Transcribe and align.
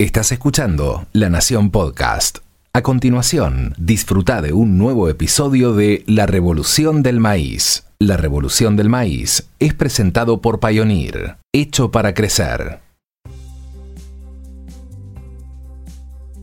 Estás 0.00 0.32
escuchando 0.32 1.04
La 1.12 1.28
Nación 1.28 1.70
Podcast. 1.70 2.38
A 2.72 2.80
continuación, 2.80 3.74
disfruta 3.76 4.40
de 4.40 4.54
un 4.54 4.78
nuevo 4.78 5.10
episodio 5.10 5.74
de 5.74 6.04
La 6.06 6.24
Revolución 6.24 7.02
del 7.02 7.20
Maíz. 7.20 7.84
La 7.98 8.16
Revolución 8.16 8.78
del 8.78 8.88
Maíz 8.88 9.50
es 9.58 9.74
presentado 9.74 10.40
por 10.40 10.58
Pioneer, 10.58 11.36
hecho 11.52 11.90
para 11.90 12.14
crecer. 12.14 12.78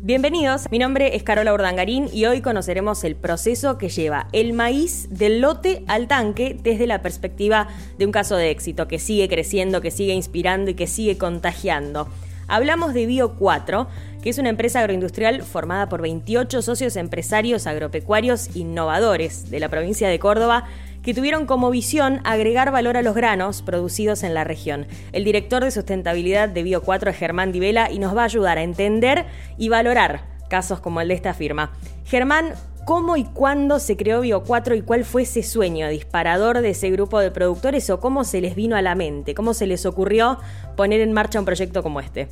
Bienvenidos, 0.04 0.70
mi 0.70 0.78
nombre 0.78 1.16
es 1.16 1.24
Carola 1.24 1.52
Urdangarín 1.52 2.10
y 2.14 2.28
hoy 2.28 2.42
conoceremos 2.42 3.04
el 3.04 3.16
proceso 3.16 3.80
que 3.80 3.90
lleva 3.90 4.28
el 4.34 4.54
maíz 4.54 5.08
del 5.10 5.42
lote 5.42 5.84
al 5.88 6.08
tanque 6.08 6.56
desde 6.62 6.86
la 6.86 7.02
perspectiva 7.02 7.70
de 7.98 8.06
un 8.06 8.12
caso 8.12 8.36
de 8.36 8.52
éxito 8.52 8.88
que 8.88 9.00
sigue 9.00 9.28
creciendo, 9.28 9.82
que 9.82 9.90
sigue 9.90 10.14
inspirando 10.14 10.70
y 10.70 10.76
que 10.76 10.86
sigue 10.86 11.18
contagiando. 11.18 12.08
Hablamos 12.48 12.94
de 12.94 13.06
Bio 13.06 13.36
4, 13.36 13.88
que 14.24 14.30
es 14.30 14.38
una 14.38 14.50
empresa 14.50 14.80
agroindustrial 14.80 15.44
formada 15.44 15.90
por 15.90 16.02
28 16.02 16.62
socios 16.62 16.96
empresarios 16.96 17.68
agropecuarios 17.68 18.56
innovadores 18.56 19.50
de 19.50 19.60
la 19.60 19.68
provincia 19.70 20.08
de 20.08 20.20
Córdoba 20.20 20.66
que 21.04 21.14
tuvieron 21.14 21.46
como 21.46 21.70
visión 21.70 22.22
agregar 22.24 22.72
valor 22.72 22.98
a 22.98 23.02
los 23.02 23.16
granos 23.16 23.62
producidos 23.62 24.24
en 24.24 24.34
la 24.34 24.44
región. 24.44 24.88
El 25.12 25.24
director 25.24 25.64
de 25.64 25.72
sustentabilidad 25.72 26.50
de 26.50 26.64
Bio 26.64 26.82
4 26.82 27.12
es 27.12 27.18
Germán 27.18 27.52
Divela 27.52 27.92
y 27.92 28.00
nos 28.00 28.16
va 28.16 28.22
a 28.22 28.26
ayudar 28.26 28.58
a 28.58 28.64
entender 28.64 29.26
y 29.58 29.70
valorar 29.70 30.24
casos 30.50 30.80
como 30.80 31.02
el 31.02 31.10
de 31.10 31.14
esta 31.14 31.34
firma. 31.34 31.72
Germán, 32.06 32.54
¿Cómo 32.88 33.18
y 33.18 33.26
cuándo 33.26 33.80
se 33.80 33.98
creó 33.98 34.22
Bio 34.22 34.44
4 34.44 34.74
y 34.74 34.82
cuál 34.82 35.04
fue 35.04 35.24
ese 35.24 35.44
sueño 35.44 35.90
disparador 35.90 36.62
de 36.62 36.70
ese 36.70 36.90
grupo 36.90 37.20
de 37.20 37.32
productores 37.32 37.90
o 37.90 38.00
cómo 38.00 38.24
se 38.24 38.40
les 38.40 38.56
vino 38.56 38.78
a 38.78 38.82
la 38.82 38.96
mente? 38.96 39.36
¿Cómo 39.36 39.54
se 39.54 39.68
les 39.68 39.86
ocurrió 39.86 40.38
poner 40.78 41.02
en 41.02 41.12
marcha 41.12 41.38
un 41.38 41.44
proyecto 41.44 41.84
como 41.84 42.00
este? 42.00 42.30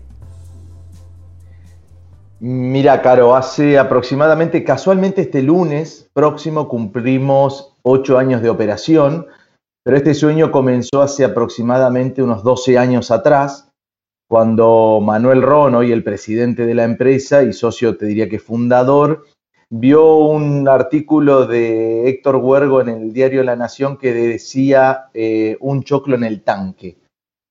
Mira, 2.39 3.01
Caro, 3.01 3.35
hace 3.35 3.77
aproximadamente, 3.77 4.63
casualmente 4.63 5.23
este 5.23 5.43
lunes 5.43 6.09
próximo 6.13 6.69
cumplimos 6.69 7.75
ocho 7.83 8.17
años 8.17 8.41
de 8.41 8.49
operación, 8.49 9.27
pero 9.83 9.97
este 9.97 10.13
sueño 10.13 10.53
comenzó 10.53 11.01
hace 11.01 11.25
aproximadamente 11.25 12.23
unos 12.23 12.45
12 12.45 12.77
años 12.77 13.11
atrás, 13.11 13.73
cuando 14.29 15.01
Manuel 15.03 15.41
Ron, 15.41 15.75
hoy 15.75 15.91
el 15.91 16.05
presidente 16.05 16.65
de 16.65 16.75
la 16.75 16.85
empresa 16.85 17.43
y 17.43 17.51
socio, 17.51 17.97
te 17.97 18.05
diría 18.05 18.29
que 18.29 18.39
fundador, 18.39 19.25
vio 19.79 20.15
un 20.15 20.67
artículo 20.69 21.45
de 21.45 22.07
Héctor 22.07 22.37
Huergo 22.37 22.79
en 22.79 22.89
el 22.89 23.13
diario 23.13 23.43
La 23.43 23.57
Nación 23.57 23.97
que 23.97 24.13
decía 24.13 25.09
eh, 25.13 25.57
un 25.59 25.83
choclo 25.83 26.15
en 26.15 26.23
el 26.23 26.43
tanque. 26.43 26.97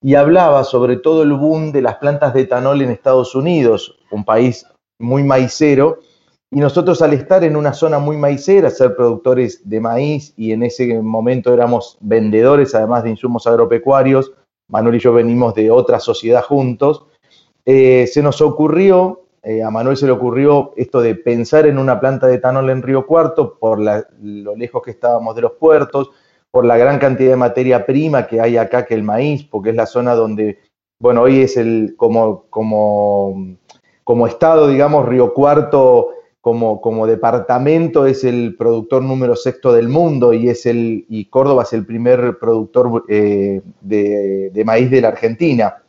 Y 0.02 0.14
hablaba 0.14 0.64
sobre 0.64 0.96
todo 0.96 1.22
el 1.22 1.32
boom 1.32 1.72
de 1.72 1.82
las 1.82 1.96
plantas 1.96 2.32
de 2.34 2.42
etanol 2.42 2.80
en 2.82 2.90
Estados 2.90 3.34
Unidos, 3.34 3.98
un 4.10 4.24
país 4.24 4.66
muy 4.98 5.22
maicero. 5.22 5.98
Y 6.50 6.60
nosotros 6.60 7.02
al 7.02 7.12
estar 7.12 7.44
en 7.44 7.56
una 7.56 7.72
zona 7.72 7.98
muy 7.98 8.16
maicera, 8.16 8.70
ser 8.70 8.96
productores 8.96 9.68
de 9.68 9.80
maíz 9.80 10.32
y 10.36 10.52
en 10.52 10.62
ese 10.62 11.00
momento 11.00 11.52
éramos 11.52 11.98
vendedores, 12.00 12.74
además 12.74 13.04
de 13.04 13.10
insumos 13.10 13.46
agropecuarios, 13.46 14.32
Manuel 14.68 14.96
y 14.96 15.00
yo 15.00 15.12
venimos 15.12 15.54
de 15.54 15.70
otra 15.70 16.00
sociedad 16.00 16.42
juntos, 16.42 17.06
eh, 17.66 18.06
se 18.06 18.22
nos 18.22 18.40
ocurrió 18.40 19.23
eh, 19.44 19.62
a 19.62 19.70
Manuel 19.70 19.96
se 19.96 20.06
le 20.06 20.12
ocurrió 20.12 20.72
esto 20.76 21.02
de 21.02 21.14
pensar 21.14 21.66
en 21.66 21.76
una 21.76 22.00
planta 22.00 22.26
de 22.26 22.36
etanol 22.36 22.70
en 22.70 22.82
Río 22.82 23.06
Cuarto 23.06 23.58
por 23.58 23.78
lo 23.78 24.56
lejos 24.56 24.82
que 24.82 24.90
estábamos 24.90 25.36
de 25.36 25.42
los 25.42 25.52
puertos, 25.52 26.10
por 26.50 26.64
la 26.64 26.78
gran 26.78 26.98
cantidad 26.98 27.30
de 27.30 27.36
materia 27.36 27.84
prima 27.84 28.26
que 28.26 28.40
hay 28.40 28.56
acá 28.56 28.86
que 28.86 28.94
el 28.94 29.02
maíz, 29.02 29.44
porque 29.44 29.70
es 29.70 29.76
la 29.76 29.86
zona 29.86 30.14
donde, 30.14 30.60
bueno, 30.98 31.22
hoy 31.22 31.40
es 31.42 31.58
el, 31.58 31.94
como, 31.96 32.46
como, 32.48 33.56
como 34.02 34.26
estado, 34.26 34.68
digamos, 34.68 35.06
Río 35.06 35.34
Cuarto 35.34 36.10
como, 36.40 36.80
como 36.80 37.06
departamento 37.06 38.06
es 38.06 38.22
el 38.22 38.54
productor 38.56 39.02
número 39.02 39.34
sexto 39.34 39.72
del 39.72 39.88
mundo 39.88 40.32
y, 40.34 40.50
es 40.50 40.66
el, 40.66 41.06
y 41.08 41.24
Córdoba 41.26 41.62
es 41.62 41.72
el 41.72 41.86
primer 41.86 42.38
productor 42.38 43.04
eh, 43.08 43.62
de, 43.80 44.50
de 44.52 44.64
maíz 44.64 44.90
de 44.90 45.00
la 45.00 45.08
Argentina. 45.08 45.82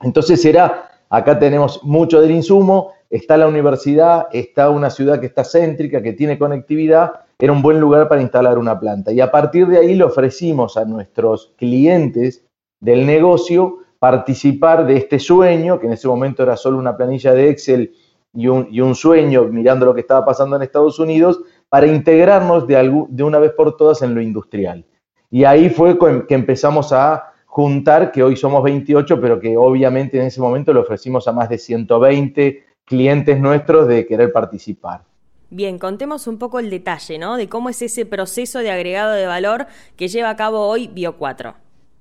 Entonces 0.00 0.44
era 0.44 0.93
Acá 1.10 1.38
tenemos 1.38 1.82
mucho 1.84 2.20
del 2.20 2.30
insumo, 2.30 2.92
está 3.10 3.36
la 3.36 3.46
universidad, 3.46 4.26
está 4.32 4.70
una 4.70 4.90
ciudad 4.90 5.20
que 5.20 5.26
está 5.26 5.44
céntrica, 5.44 6.02
que 6.02 6.12
tiene 6.12 6.38
conectividad, 6.38 7.12
era 7.38 7.52
un 7.52 7.62
buen 7.62 7.80
lugar 7.80 8.08
para 8.08 8.22
instalar 8.22 8.58
una 8.58 8.78
planta. 8.78 9.12
Y 9.12 9.20
a 9.20 9.30
partir 9.30 9.66
de 9.66 9.78
ahí 9.78 9.94
le 9.94 10.04
ofrecimos 10.04 10.76
a 10.76 10.84
nuestros 10.84 11.52
clientes 11.56 12.44
del 12.80 13.06
negocio 13.06 13.78
participar 13.98 14.86
de 14.86 14.96
este 14.96 15.18
sueño, 15.18 15.78
que 15.78 15.86
en 15.86 15.92
ese 15.92 16.08
momento 16.08 16.42
era 16.42 16.56
solo 16.56 16.78
una 16.78 16.96
planilla 16.96 17.32
de 17.32 17.50
Excel 17.50 17.94
y 18.34 18.48
un, 18.48 18.94
sueño 18.96 19.44
mirando 19.44 19.86
lo 19.86 19.94
que 19.94 20.00
estaba 20.00 20.24
pasando 20.24 20.56
en 20.56 20.62
Estados 20.62 20.98
Unidos, 20.98 21.40
para 21.68 21.86
integrarnos 21.86 22.66
de, 22.66 23.22
una 23.22 23.38
vez 23.38 23.52
por 23.52 23.76
todas 23.76 24.02
en 24.02 24.14
lo 24.14 24.20
industrial. 24.20 24.84
Y 25.30 25.44
ahí 25.44 25.70
fue 25.70 25.96
que 26.26 26.34
empezamos 26.34 26.92
a 26.92 27.33
juntar, 27.54 28.10
que 28.10 28.20
hoy 28.20 28.34
somos 28.36 28.64
28, 28.64 29.20
pero 29.20 29.38
que 29.38 29.56
obviamente 29.56 30.18
en 30.18 30.26
ese 30.26 30.40
momento 30.40 30.74
le 30.74 30.80
ofrecimos 30.80 31.28
a 31.28 31.32
más 31.32 31.48
de 31.48 31.56
120 31.56 32.64
clientes 32.84 33.38
nuestros 33.38 33.86
de 33.86 34.04
querer 34.08 34.32
participar. 34.32 35.02
Bien, 35.50 35.78
contemos 35.78 36.26
un 36.26 36.36
poco 36.36 36.58
el 36.58 36.68
detalle, 36.68 37.16
¿no? 37.16 37.36
De 37.36 37.48
cómo 37.48 37.68
es 37.68 37.80
ese 37.80 38.06
proceso 38.06 38.58
de 38.58 38.72
agregado 38.72 39.12
de 39.12 39.26
valor 39.26 39.68
que 39.94 40.08
lleva 40.08 40.30
a 40.30 40.36
cabo 40.36 40.66
hoy 40.66 40.88
Bio4. 40.88 41.54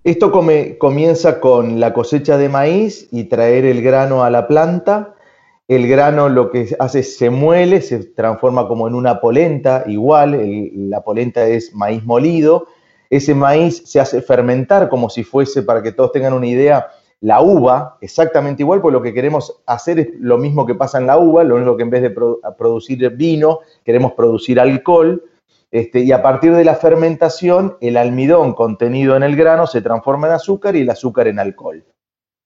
Esto 0.04 0.32
comienza 0.80 1.40
con 1.40 1.80
la 1.80 1.94
cosecha 1.94 2.40
de 2.40 2.50
maíz 2.50 3.08
y 3.12 3.26
traer 3.26 3.66
el 3.66 3.84
grano 3.84 4.24
a 4.24 4.32
la 4.32 4.48
planta. 4.48 5.14
El 5.68 5.88
grano 5.88 6.30
lo 6.30 6.50
que 6.50 6.76
hace 6.80 7.02
es 7.02 7.16
se 7.16 7.30
muele, 7.30 7.82
se 7.82 8.00
transforma 8.06 8.68
como 8.68 8.88
en 8.88 8.96
una 8.96 9.22
polenta, 9.22 9.84
igual, 9.86 10.36
la 10.90 11.02
polenta 11.02 11.46
es 11.46 11.76
maíz 11.76 12.04
molido 12.04 12.66
ese 13.16 13.36
maíz 13.36 13.84
se 13.86 14.00
hace 14.00 14.22
fermentar 14.22 14.90
como 14.90 15.10
si 15.10 15.24
fuese, 15.24 15.64
para 15.64 15.84
que 15.84 15.92
todos 15.92 16.12
tengan 16.12 16.34
una 16.34 16.48
idea, 16.48 16.88
la 17.22 17.42
uva, 17.42 17.98
exactamente 18.02 18.64
igual, 18.64 18.82
pues 18.82 18.92
lo 18.92 19.02
que 19.02 19.14
queremos 19.14 19.62
hacer 19.66 20.00
es 20.00 20.08
lo 20.20 20.38
mismo 20.38 20.66
que 20.66 20.76
pasa 20.76 20.98
en 20.98 21.08
la 21.08 21.18
uva, 21.18 21.44
lo 21.44 21.56
único 21.56 21.78
que 21.78 21.84
en 21.84 21.90
vez 21.90 22.02
de 22.02 22.16
producir 22.58 23.10
vino, 23.12 23.60
queremos 23.86 24.14
producir 24.14 24.60
alcohol, 24.60 25.24
este, 25.72 26.02
y 26.02 26.12
a 26.12 26.22
partir 26.22 26.54
de 26.54 26.66
la 26.66 26.76
fermentación, 26.76 27.78
el 27.82 27.98
almidón 27.98 28.54
contenido 28.54 29.16
en 29.16 29.24
el 29.24 29.36
grano 29.36 29.66
se 29.66 29.82
transforma 29.82 30.28
en 30.28 30.34
azúcar 30.34 30.76
y 30.76 30.82
el 30.82 30.90
azúcar 30.90 31.28
en 31.28 31.40
alcohol. 31.40 31.84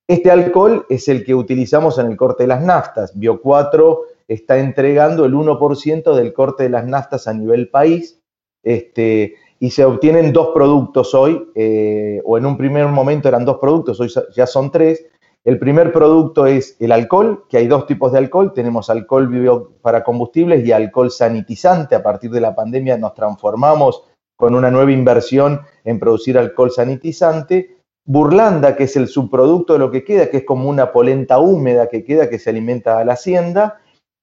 Este 0.08 0.30
alcohol 0.30 0.86
es 0.88 1.08
el 1.08 1.24
que 1.24 1.34
utilizamos 1.34 1.98
en 1.98 2.06
el 2.06 2.16
corte 2.16 2.44
de 2.44 2.48
las 2.48 2.62
naftas. 2.62 3.18
Bio 3.18 3.42
4 3.42 4.00
está 4.28 4.58
entregando 4.58 5.26
el 5.26 5.34
1% 5.34 6.14
del 6.14 6.32
corte 6.32 6.62
de 6.62 6.68
las 6.70 6.86
naftas 6.86 7.28
a 7.28 7.34
nivel 7.34 7.68
país. 7.68 8.18
Este, 8.62 9.34
y 9.60 9.70
se 9.70 9.84
obtienen 9.84 10.32
dos 10.32 10.50
productos 10.54 11.14
hoy, 11.14 11.50
eh, 11.54 12.22
o 12.24 12.38
en 12.38 12.46
un 12.46 12.56
primer 12.56 12.86
momento 12.86 13.28
eran 13.28 13.44
dos 13.44 13.58
productos, 13.58 14.00
hoy 14.00 14.10
ya 14.34 14.46
son 14.46 14.70
tres. 14.70 15.04
El 15.44 15.58
primer 15.58 15.92
producto 15.92 16.46
es 16.46 16.76
el 16.78 16.92
alcohol, 16.92 17.44
que 17.48 17.56
hay 17.56 17.68
dos 17.68 17.86
tipos 17.86 18.12
de 18.12 18.18
alcohol. 18.18 18.52
Tenemos 18.52 18.90
alcohol 18.90 19.72
para 19.80 20.04
combustibles 20.04 20.66
y 20.66 20.72
alcohol 20.72 21.10
sanitizante. 21.10 21.94
A 21.94 22.02
partir 22.02 22.30
de 22.30 22.40
la 22.40 22.54
pandemia 22.54 22.98
nos 22.98 23.14
transformamos 23.14 24.04
con 24.36 24.54
una 24.54 24.70
nueva 24.70 24.92
inversión 24.92 25.62
en 25.84 25.98
producir 25.98 26.36
alcohol 26.36 26.70
sanitizante. 26.70 27.78
Burlanda, 28.04 28.76
que 28.76 28.84
es 28.84 28.96
el 28.96 29.08
subproducto 29.08 29.74
de 29.74 29.78
lo 29.78 29.90
que 29.90 30.04
queda, 30.04 30.28
que 30.28 30.38
es 30.38 30.44
como 30.44 30.68
una 30.68 30.92
polenta 30.92 31.38
húmeda 31.38 31.88
que 31.88 32.04
queda, 32.04 32.28
que 32.28 32.38
se 32.38 32.50
alimenta 32.50 32.98
a 32.98 33.04
la 33.04 33.14
hacienda. 33.14 33.80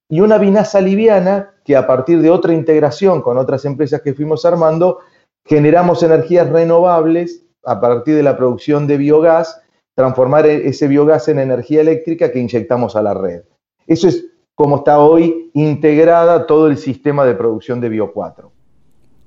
Y 0.08 0.20
una 0.20 0.38
vinaza 0.38 0.80
liviana, 0.80 1.54
que 1.64 1.76
a 1.76 1.86
partir 1.86 2.20
de 2.20 2.30
otra 2.30 2.52
integración 2.52 3.20
con 3.20 3.36
otras 3.36 3.64
empresas 3.64 4.00
que 4.02 4.14
fuimos 4.14 4.44
armando, 4.44 5.00
generamos 5.46 6.02
energías 6.02 6.48
renovables 6.48 7.44
a 7.64 7.80
partir 7.80 8.14
de 8.14 8.22
la 8.22 8.36
producción 8.36 8.86
de 8.86 8.96
biogás, 8.96 9.60
transformar 9.94 10.46
e-, 10.46 10.68
ese 10.68 10.88
biogás 10.88 11.28
en 11.28 11.38
energía 11.38 11.80
eléctrica 11.80 12.30
que 12.30 12.38
inyectamos 12.38 12.96
a 12.96 13.02
la 13.02 13.14
red. 13.14 13.42
Eso 13.86 14.08
es 14.08 14.26
como 14.54 14.76
está 14.76 14.98
hoy 14.98 15.50
integrada 15.54 16.46
todo 16.46 16.66
el 16.68 16.78
sistema 16.78 17.24
de 17.24 17.34
producción 17.34 17.80
de 17.80 17.88
Bio 17.90 18.12
4. 18.12 18.50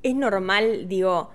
Es 0.02 0.16
normal, 0.16 0.88
digo, 0.88 1.30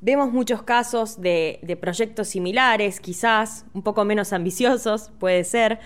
vemos 0.00 0.32
muchos 0.32 0.62
casos 0.62 1.20
de, 1.20 1.78
proyectos 1.80 2.28
similares, 2.28 3.00
quizás 3.00 3.66
un 3.74 3.82
poco 3.82 4.04
menos 4.04 4.32
ambiciosos, 4.32 5.10
puede 5.18 5.42
ser, 5.44 5.80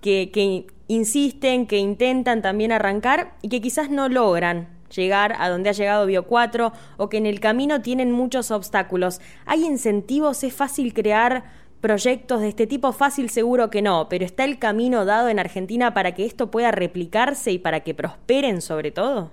que, 0.00 0.30
que 0.32 0.66
insisten, 0.88 1.66
que 1.66 1.78
intentan 1.78 2.40
también 2.40 2.72
arrancar 2.72 3.34
y 3.42 3.48
que 3.48 3.60
quizás 3.60 3.90
no 3.90 4.08
logran 4.08 4.68
llegar 4.94 5.34
a 5.38 5.48
donde 5.48 5.70
ha 5.70 5.72
llegado 5.72 6.06
Bio 6.06 6.26
4 6.26 6.72
o 6.96 7.08
que 7.08 7.16
en 7.16 7.26
el 7.26 7.40
camino 7.40 7.82
tienen 7.82 8.12
muchos 8.12 8.50
obstáculos. 8.50 9.20
¿Hay 9.46 9.64
incentivos? 9.64 10.44
¿Es 10.44 10.54
fácil 10.54 10.94
crear 10.94 11.44
proyectos 11.80 12.40
de 12.40 12.48
este 12.48 12.66
tipo? 12.66 12.92
Fácil 12.92 13.30
seguro 13.30 13.70
que 13.70 13.82
no, 13.82 14.08
pero 14.08 14.24
¿está 14.24 14.44
el 14.44 14.58
camino 14.58 15.04
dado 15.04 15.28
en 15.28 15.38
Argentina 15.38 15.92
para 15.92 16.14
que 16.14 16.24
esto 16.24 16.50
pueda 16.50 16.70
replicarse 16.70 17.52
y 17.52 17.58
para 17.58 17.80
que 17.80 17.94
prosperen 17.94 18.62
sobre 18.62 18.90
todo? 18.90 19.30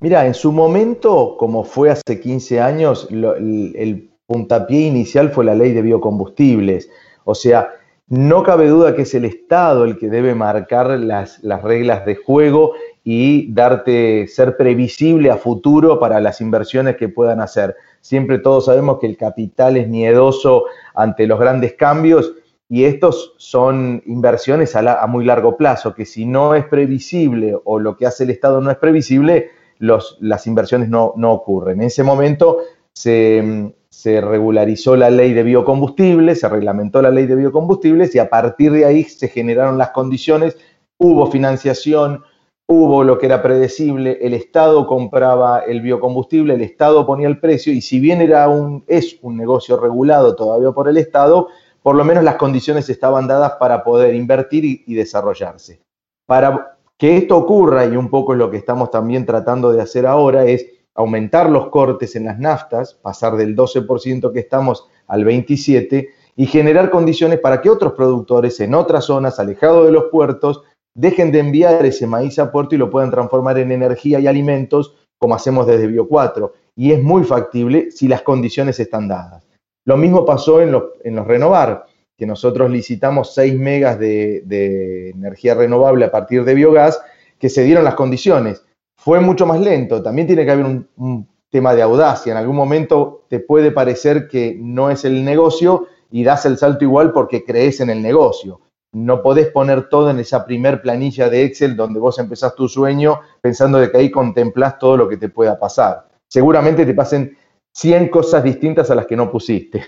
Mira, 0.00 0.26
en 0.26 0.34
su 0.34 0.52
momento, 0.52 1.36
como 1.38 1.64
fue 1.64 1.90
hace 1.90 2.20
15 2.20 2.60
años, 2.60 3.08
el, 3.10 4.10
puntapié 4.26 4.82
inicial 4.82 5.30
fue 5.30 5.44
la 5.44 5.54
ley 5.54 5.72
de 5.72 5.82
biocombustibles. 5.82 6.90
O 7.24 7.34
sea, 7.34 7.70
no 8.08 8.42
cabe 8.42 8.68
duda 8.68 8.94
que 8.94 9.02
es 9.02 9.14
el 9.14 9.24
Estado 9.24 9.84
el 9.84 9.98
que 9.98 10.08
debe 10.08 10.34
marcar 10.34 10.90
las 10.90 11.62
reglas 11.62 12.04
de 12.04 12.14
juego 12.14 12.74
y 13.10 13.50
darte, 13.54 14.26
ser 14.26 14.58
previsible 14.58 15.30
a 15.30 15.38
futuro 15.38 15.98
para 15.98 16.20
las 16.20 16.42
inversiones 16.42 16.98
que 16.98 17.08
puedan 17.08 17.40
hacer. 17.40 17.74
Siempre 18.02 18.38
todos 18.38 18.66
sabemos 18.66 18.98
que 18.98 19.06
el 19.06 19.16
capital 19.16 19.78
es 19.78 19.88
miedoso 19.88 20.64
ante 20.94 21.26
los 21.26 21.40
grandes 21.40 21.72
cambios 21.72 22.34
y 22.68 22.84
estos 22.84 23.32
son 23.38 24.02
inversiones 24.04 24.76
a, 24.76 25.06
muy 25.06 25.24
largo 25.24 25.56
plazo, 25.56 25.94
que 25.94 26.04
si 26.04 26.26
no 26.26 26.54
es 26.54 26.66
previsible 26.66 27.56
o 27.64 27.78
lo 27.78 27.96
que 27.96 28.04
hace 28.04 28.24
el 28.24 28.30
Estado 28.30 28.60
no 28.60 28.70
es 28.70 28.76
previsible, 28.76 29.52
las 29.78 30.46
inversiones 30.46 30.90
no, 30.90 31.14
no, 31.16 31.32
ocurren. 31.32 31.80
En 31.80 31.86
ese 31.86 32.02
momento 32.02 32.58
se, 32.92 33.72
se, 33.88 34.20
regularizó 34.20 34.96
la 34.96 35.08
ley 35.08 35.32
de 35.32 35.44
biocombustibles, 35.44 36.40
se 36.40 36.48
reglamentó 36.50 37.00
la 37.00 37.10
ley 37.10 37.24
de 37.24 37.36
biocombustibles 37.36 38.14
y 38.14 38.18
a 38.18 38.28
partir 38.28 38.70
de 38.70 38.84
ahí 38.84 39.04
se 39.04 39.28
generaron 39.28 39.78
las 39.78 39.92
condiciones, 39.92 40.58
hubo 40.98 41.30
financiación, 41.30 42.22
hubo 42.70 43.02
lo 43.02 43.18
que 43.18 43.26
era 43.26 43.42
predecible, 43.42 44.18
el 44.20 44.34
Estado 44.34 44.86
compraba 44.86 45.60
el 45.60 45.80
biocombustible, 45.80 46.54
el 46.54 46.60
Estado 46.60 47.06
ponía 47.06 47.26
el 47.26 47.40
precio 47.40 47.72
y 47.72 47.80
si 47.80 47.98
bien 47.98 48.20
era 48.20 48.46
un, 48.48 48.84
es 48.86 49.18
un 49.22 49.38
negocio 49.38 49.80
regulado 49.80 50.36
todavía 50.36 50.70
por 50.72 50.86
el 50.88 50.98
Estado, 50.98 51.48
por 51.82 51.96
lo 51.96 52.04
menos 52.04 52.22
las 52.24 52.36
condiciones 52.36 52.90
estaban 52.90 53.26
dadas 53.26 53.52
para 53.52 53.82
poder 53.82 54.14
invertir 54.14 54.84
y, 54.86 54.94
desarrollarse. 54.94 55.80
Para 56.26 56.76
que 56.98 57.16
esto 57.16 57.38
ocurra, 57.38 57.86
y 57.86 57.96
un 57.96 58.10
poco 58.10 58.34
es 58.34 58.38
lo 58.38 58.50
que 58.50 58.58
estamos 58.58 58.90
también 58.90 59.24
tratando 59.24 59.72
de 59.72 59.80
hacer 59.80 60.04
ahora, 60.04 60.44
es 60.44 60.66
aumentar 60.94 61.48
los 61.48 61.68
cortes 61.68 62.16
en 62.16 62.26
las 62.26 62.38
naftas, 62.38 62.92
pasar 62.94 63.36
del 63.36 63.56
12% 63.56 64.30
que 64.30 64.40
estamos 64.40 64.86
al 65.06 65.24
27% 65.24 66.08
y 66.36 66.46
generar 66.46 66.90
condiciones 66.90 67.40
para 67.40 67.62
que 67.62 67.70
otros 67.70 67.94
productores 67.94 68.60
en 68.60 68.74
otras 68.74 69.06
zonas, 69.06 69.40
alejados 69.40 69.86
de 69.86 69.92
los 69.92 70.04
puertos, 70.04 70.62
dejen 70.94 71.32
de 71.32 71.40
enviar 71.40 71.84
ese 71.86 72.06
maíz 72.06 72.38
a 72.38 72.50
puerto 72.50 72.74
y 72.74 72.78
lo 72.78 72.90
puedan 72.90 73.10
transformar 73.10 73.58
en 73.58 73.72
energía 73.72 74.20
y 74.20 74.26
alimentos, 74.26 74.96
como 75.18 75.34
hacemos 75.34 75.66
desde 75.66 75.86
Bio 75.86 76.08
4. 76.08 76.52
Y 76.76 76.92
es 76.92 77.02
muy 77.02 77.24
factible 77.24 77.90
si 77.90 78.08
las 78.08 78.22
condiciones 78.22 78.78
están 78.80 79.08
dadas. 79.08 79.46
Lo 79.84 79.96
mismo 79.96 80.24
pasó 80.24 80.60
en 80.60 80.70
los, 80.70 80.84
renovar, 81.26 81.86
que 82.16 82.26
nosotros 82.26 82.70
licitamos 82.70 83.34
6 83.34 83.58
megas 83.58 83.98
de, 83.98 85.10
energía 85.10 85.54
renovable 85.54 86.04
a 86.04 86.10
partir 86.10 86.44
de 86.44 86.54
biogás, 86.54 87.00
que 87.38 87.48
se 87.48 87.62
dieron 87.62 87.84
las 87.84 87.94
condiciones. 87.94 88.62
Fue 88.96 89.20
mucho 89.20 89.46
más 89.46 89.60
lento, 89.60 90.02
también 90.02 90.26
tiene 90.26 90.44
que 90.44 90.50
haber 90.50 90.66
un, 90.66 90.88
un 90.96 91.28
tema 91.50 91.74
de 91.74 91.82
audacia. 91.82 92.32
En 92.32 92.38
algún 92.38 92.56
momento 92.56 93.24
te 93.28 93.40
puede 93.40 93.70
parecer 93.70 94.28
que 94.28 94.56
no 94.60 94.90
es 94.90 95.04
el 95.04 95.24
negocio 95.24 95.86
y 96.10 96.24
das 96.24 96.44
el 96.46 96.58
salto 96.58 96.84
igual 96.84 97.12
porque 97.12 97.44
crees 97.44 97.80
en 97.80 97.90
el 97.90 98.02
negocio. 98.02 98.60
No 98.92 99.22
podés 99.22 99.48
poner 99.48 99.88
todo 99.88 100.10
en 100.10 100.18
esa 100.18 100.46
primer 100.46 100.80
planilla 100.80 101.28
de 101.28 101.44
Excel 101.44 101.76
donde 101.76 102.00
vos 102.00 102.18
empezás 102.18 102.54
tu 102.54 102.68
sueño 102.68 103.20
pensando 103.42 103.78
de 103.78 103.90
que 103.90 103.98
ahí 103.98 104.10
contemplás 104.10 104.78
todo 104.78 104.96
lo 104.96 105.08
que 105.08 105.18
te 105.18 105.28
pueda 105.28 105.58
pasar. 105.58 106.08
Seguramente 106.26 106.86
te 106.86 106.94
pasen 106.94 107.36
100 107.72 108.08
cosas 108.08 108.42
distintas 108.42 108.90
a 108.90 108.94
las 108.94 109.06
que 109.06 109.16
no 109.16 109.30
pusiste. 109.30 109.84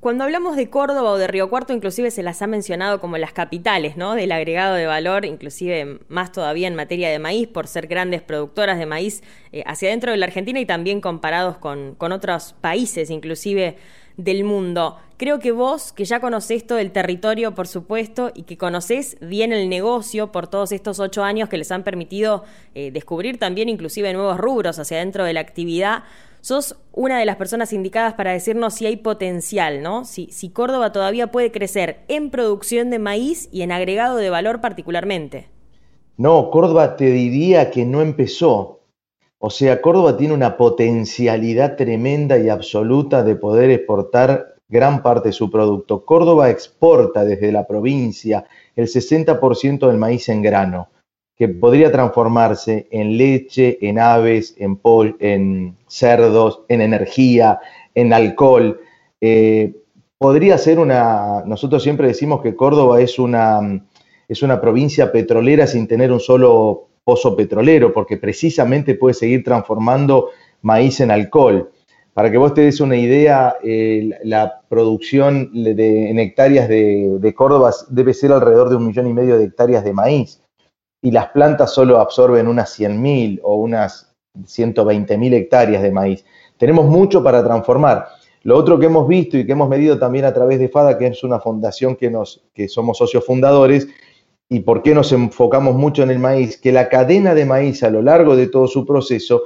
Cuando 0.00 0.24
hablamos 0.24 0.56
de 0.56 0.70
Córdoba 0.70 1.10
o 1.10 1.18
de 1.18 1.26
Río 1.26 1.50
Cuarto, 1.50 1.72
inclusive 1.72 2.10
se 2.10 2.22
las 2.22 2.40
ha 2.40 2.46
mencionado 2.46 3.00
como 3.00 3.18
las 3.18 3.32
capitales, 3.32 3.96
¿no? 3.96 4.14
Del 4.14 4.30
agregado 4.30 4.74
de 4.74 4.86
valor, 4.86 5.24
inclusive 5.24 6.00
más 6.08 6.32
todavía 6.32 6.68
en 6.68 6.74
materia 6.74 7.10
de 7.10 7.18
maíz, 7.18 7.48
por 7.48 7.66
ser 7.66 7.86
grandes 7.86 8.22
productoras 8.22 8.78
de 8.78 8.86
maíz 8.86 9.22
eh, 9.52 9.64
hacia 9.66 9.90
dentro 9.90 10.12
de 10.12 10.18
la 10.18 10.26
Argentina 10.26 10.60
y 10.60 10.66
también 10.66 11.00
comparados 11.00 11.58
con, 11.58 11.96
con 11.96 12.12
otros 12.12 12.54
países, 12.60 13.10
inclusive 13.10 13.78
del 14.16 14.44
mundo. 14.44 14.96
Creo 15.18 15.38
que 15.38 15.50
vos, 15.50 15.92
que 15.92 16.04
ya 16.04 16.20
conocés 16.20 16.66
todo 16.66 16.78
el 16.78 16.92
territorio, 16.92 17.54
por 17.54 17.66
supuesto, 17.68 18.32
y 18.34 18.42
que 18.42 18.58
conocés 18.58 19.16
bien 19.22 19.50
el 19.50 19.70
negocio 19.70 20.30
por 20.30 20.46
todos 20.46 20.72
estos 20.72 21.00
ocho 21.00 21.24
años 21.24 21.48
que 21.48 21.56
les 21.56 21.72
han 21.72 21.84
permitido 21.84 22.44
eh, 22.74 22.90
descubrir 22.90 23.38
también 23.38 23.70
inclusive 23.70 24.12
nuevos 24.12 24.36
rubros 24.36 24.78
hacia 24.78 24.98
dentro 24.98 25.24
de 25.24 25.32
la 25.32 25.40
actividad, 25.40 26.02
sos 26.42 26.76
una 26.92 27.18
de 27.18 27.24
las 27.24 27.36
personas 27.36 27.72
indicadas 27.72 28.12
para 28.12 28.32
decirnos 28.32 28.74
si 28.74 28.84
hay 28.84 28.98
potencial, 28.98 29.82
¿no? 29.82 30.04
Si, 30.04 30.28
si 30.32 30.50
Córdoba 30.50 30.92
todavía 30.92 31.28
puede 31.28 31.50
crecer 31.50 32.00
en 32.08 32.28
producción 32.28 32.90
de 32.90 32.98
maíz 32.98 33.48
y 33.50 33.62
en 33.62 33.72
agregado 33.72 34.18
de 34.18 34.28
valor 34.28 34.60
particularmente. 34.60 35.48
No, 36.18 36.50
Córdoba 36.50 36.94
te 36.94 37.06
diría 37.06 37.70
que 37.70 37.86
no 37.86 38.02
empezó. 38.02 38.82
O 39.38 39.48
sea, 39.48 39.80
Córdoba 39.80 40.16
tiene 40.18 40.34
una 40.34 40.58
potencialidad 40.58 41.76
tremenda 41.76 42.38
y 42.38 42.50
absoluta 42.50 43.22
de 43.22 43.36
poder 43.36 43.70
exportar 43.70 44.55
gran 44.68 45.02
parte 45.02 45.28
de 45.28 45.32
su 45.32 45.50
producto. 45.50 46.04
Córdoba 46.04 46.50
exporta 46.50 47.24
desde 47.24 47.52
la 47.52 47.66
provincia 47.66 48.44
el 48.74 48.86
60% 48.86 49.86
del 49.86 49.96
maíz 49.96 50.28
en 50.28 50.42
grano, 50.42 50.88
que 51.36 51.48
podría 51.48 51.92
transformarse 51.92 52.88
en 52.90 53.16
leche, 53.16 53.78
en 53.80 53.98
aves, 53.98 54.54
en, 54.58 54.76
pol, 54.76 55.16
en 55.20 55.76
cerdos, 55.86 56.62
en 56.68 56.80
energía, 56.80 57.60
en 57.94 58.12
alcohol. 58.12 58.80
Eh, 59.20 59.74
podría 60.18 60.58
ser 60.58 60.78
una, 60.78 61.42
nosotros 61.44 61.82
siempre 61.82 62.08
decimos 62.08 62.42
que 62.42 62.56
Córdoba 62.56 63.00
es 63.00 63.18
una, 63.18 63.82
es 64.28 64.42
una 64.42 64.60
provincia 64.60 65.12
petrolera 65.12 65.66
sin 65.66 65.86
tener 65.86 66.10
un 66.10 66.20
solo 66.20 66.88
pozo 67.04 67.36
petrolero, 67.36 67.92
porque 67.92 68.16
precisamente 68.16 68.96
puede 68.96 69.14
seguir 69.14 69.44
transformando 69.44 70.30
maíz 70.62 71.00
en 71.00 71.12
alcohol. 71.12 71.70
Para 72.16 72.30
que 72.30 72.38
vos 72.38 72.54
te 72.54 72.62
des 72.62 72.80
una 72.80 72.96
idea, 72.96 73.56
eh, 73.62 74.08
la 74.24 74.62
producción 74.70 75.50
en 75.52 76.18
hectáreas 76.18 76.66
de, 76.66 77.34
Córdoba 77.36 77.74
debe 77.90 78.14
ser 78.14 78.32
alrededor 78.32 78.70
de 78.70 78.76
un 78.76 78.86
millón 78.86 79.06
y 79.06 79.12
medio 79.12 79.36
de 79.36 79.44
hectáreas 79.44 79.84
de 79.84 79.92
maíz. 79.92 80.40
Y 81.02 81.10
las 81.10 81.28
plantas 81.28 81.74
solo 81.74 82.00
absorben 82.00 82.48
unas 82.48 82.80
100.000 82.80 83.40
o 83.42 83.56
unas 83.56 84.16
120.000 84.34 85.34
hectáreas 85.34 85.82
de 85.82 85.92
maíz. 85.92 86.24
Tenemos 86.56 86.86
mucho 86.86 87.22
para 87.22 87.44
transformar. 87.44 88.06
Lo 88.44 88.56
otro 88.56 88.78
que 88.78 88.86
hemos 88.86 89.06
visto 89.06 89.36
y 89.36 89.44
que 89.44 89.52
hemos 89.52 89.68
medido 89.68 89.98
también 89.98 90.24
a 90.24 90.32
través 90.32 90.58
de 90.58 90.70
FADA, 90.70 90.96
que 90.96 91.08
es 91.08 91.22
una 91.22 91.38
fundación 91.38 91.96
que, 91.96 92.10
nos, 92.10 92.42
que 92.54 92.66
somos 92.66 92.96
socios 92.96 93.26
fundadores, 93.26 93.88
y 94.48 94.60
por 94.60 94.82
qué 94.82 94.94
nos 94.94 95.12
enfocamos 95.12 95.74
mucho 95.74 96.02
en 96.02 96.10
el 96.10 96.18
maíz, 96.18 96.58
que 96.58 96.72
la 96.72 96.88
cadena 96.88 97.34
de 97.34 97.44
maíz 97.44 97.82
a 97.82 97.90
lo 97.90 98.00
largo 98.00 98.36
de 98.36 98.46
todo 98.46 98.68
su 98.68 98.86
proceso 98.86 99.42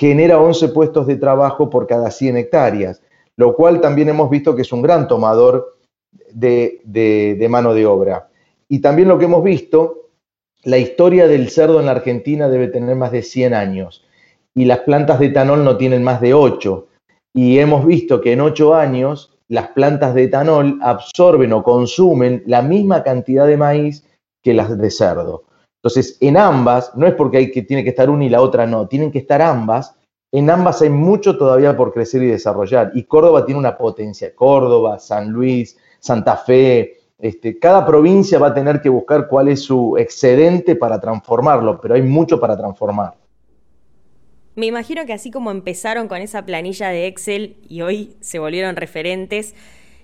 genera 0.00 0.40
11 0.40 0.68
puestos 0.68 1.06
de 1.06 1.16
trabajo 1.16 1.68
por 1.68 1.86
cada 1.86 2.10
100 2.10 2.38
hectáreas, 2.38 3.02
lo 3.36 3.54
cual 3.54 3.82
también 3.82 4.08
hemos 4.08 4.30
visto 4.30 4.56
que 4.56 4.62
es 4.62 4.72
un 4.72 4.80
gran 4.80 5.06
tomador 5.06 5.76
de, 6.32 7.46
mano 7.50 7.74
de 7.74 7.84
obra. 7.84 8.30
Y 8.66 8.78
también 8.78 9.08
lo 9.08 9.18
que 9.18 9.26
hemos 9.26 9.44
visto, 9.44 10.08
la 10.64 10.78
historia 10.78 11.28
del 11.28 11.50
cerdo 11.50 11.80
en 11.80 11.84
la 11.84 11.92
Argentina 11.92 12.48
debe 12.48 12.68
tener 12.68 12.96
más 12.96 13.12
de 13.12 13.22
100 13.22 13.52
años 13.52 14.02
y 14.54 14.64
las 14.64 14.78
plantas 14.78 15.20
de 15.20 15.26
etanol 15.26 15.64
no 15.64 15.76
tienen 15.76 16.02
más 16.02 16.22
de 16.22 16.32
8. 16.32 16.86
Y 17.34 17.58
hemos 17.58 17.84
visto 17.84 18.22
que 18.22 18.32
en 18.32 18.40
8 18.40 18.74
años 18.74 19.36
las 19.48 19.68
plantas 19.68 20.14
de 20.14 20.22
etanol 20.22 20.78
absorben 20.80 21.52
o 21.52 21.62
consumen 21.62 22.42
la 22.46 22.62
misma 22.62 23.02
cantidad 23.02 23.46
de 23.46 23.58
maíz 23.58 24.06
que 24.42 24.54
las 24.54 24.78
de 24.78 24.90
cerdo. 24.90 25.44
Entonces, 25.82 26.18
en 26.20 26.36
ambas, 26.36 26.94
no 26.94 27.06
es 27.06 27.14
porque 27.14 27.38
hay 27.38 27.50
tiene 27.50 27.82
que 27.82 27.90
estar 27.90 28.10
una 28.10 28.24
y 28.24 28.28
la 28.28 28.42
otra 28.42 28.66
no, 28.66 28.86
tienen 28.86 29.10
que 29.10 29.18
estar 29.18 29.40
ambas. 29.40 29.96
En 30.30 30.50
ambas 30.50 30.82
hay 30.82 30.90
mucho 30.90 31.38
todavía 31.38 31.76
por 31.76 31.92
crecer 31.92 32.22
y 32.22 32.26
desarrollar. 32.26 32.92
Y 32.94 33.04
Córdoba 33.04 33.46
tiene 33.46 33.58
una 33.58 33.76
potencia. 33.78 34.34
Córdoba, 34.34 34.98
San 34.98 35.30
Luis, 35.30 35.78
Santa 35.98 36.36
Fe, 36.36 36.98
este, 37.18 37.58
cada 37.58 37.84
provincia 37.84 38.38
va 38.38 38.48
a 38.48 38.54
tener 38.54 38.80
que 38.80 38.88
buscar 38.88 39.26
cuál 39.28 39.48
es 39.48 39.62
su 39.62 39.96
excedente 39.98 40.76
para 40.76 41.00
transformarlo, 41.00 41.80
pero 41.80 41.94
hay 41.94 42.02
mucho 42.02 42.40
para 42.40 42.56
transformar. 42.56 43.14
Me 44.56 44.66
imagino 44.66 45.06
que 45.06 45.12
así 45.12 45.30
como 45.30 45.50
empezaron 45.50 46.08
con 46.08 46.18
esa 46.18 46.44
planilla 46.44 46.88
de 46.88 47.06
Excel 47.06 47.56
y 47.68 47.82
hoy 47.82 48.16
se 48.20 48.38
volvieron 48.38 48.76
referentes, 48.76 49.54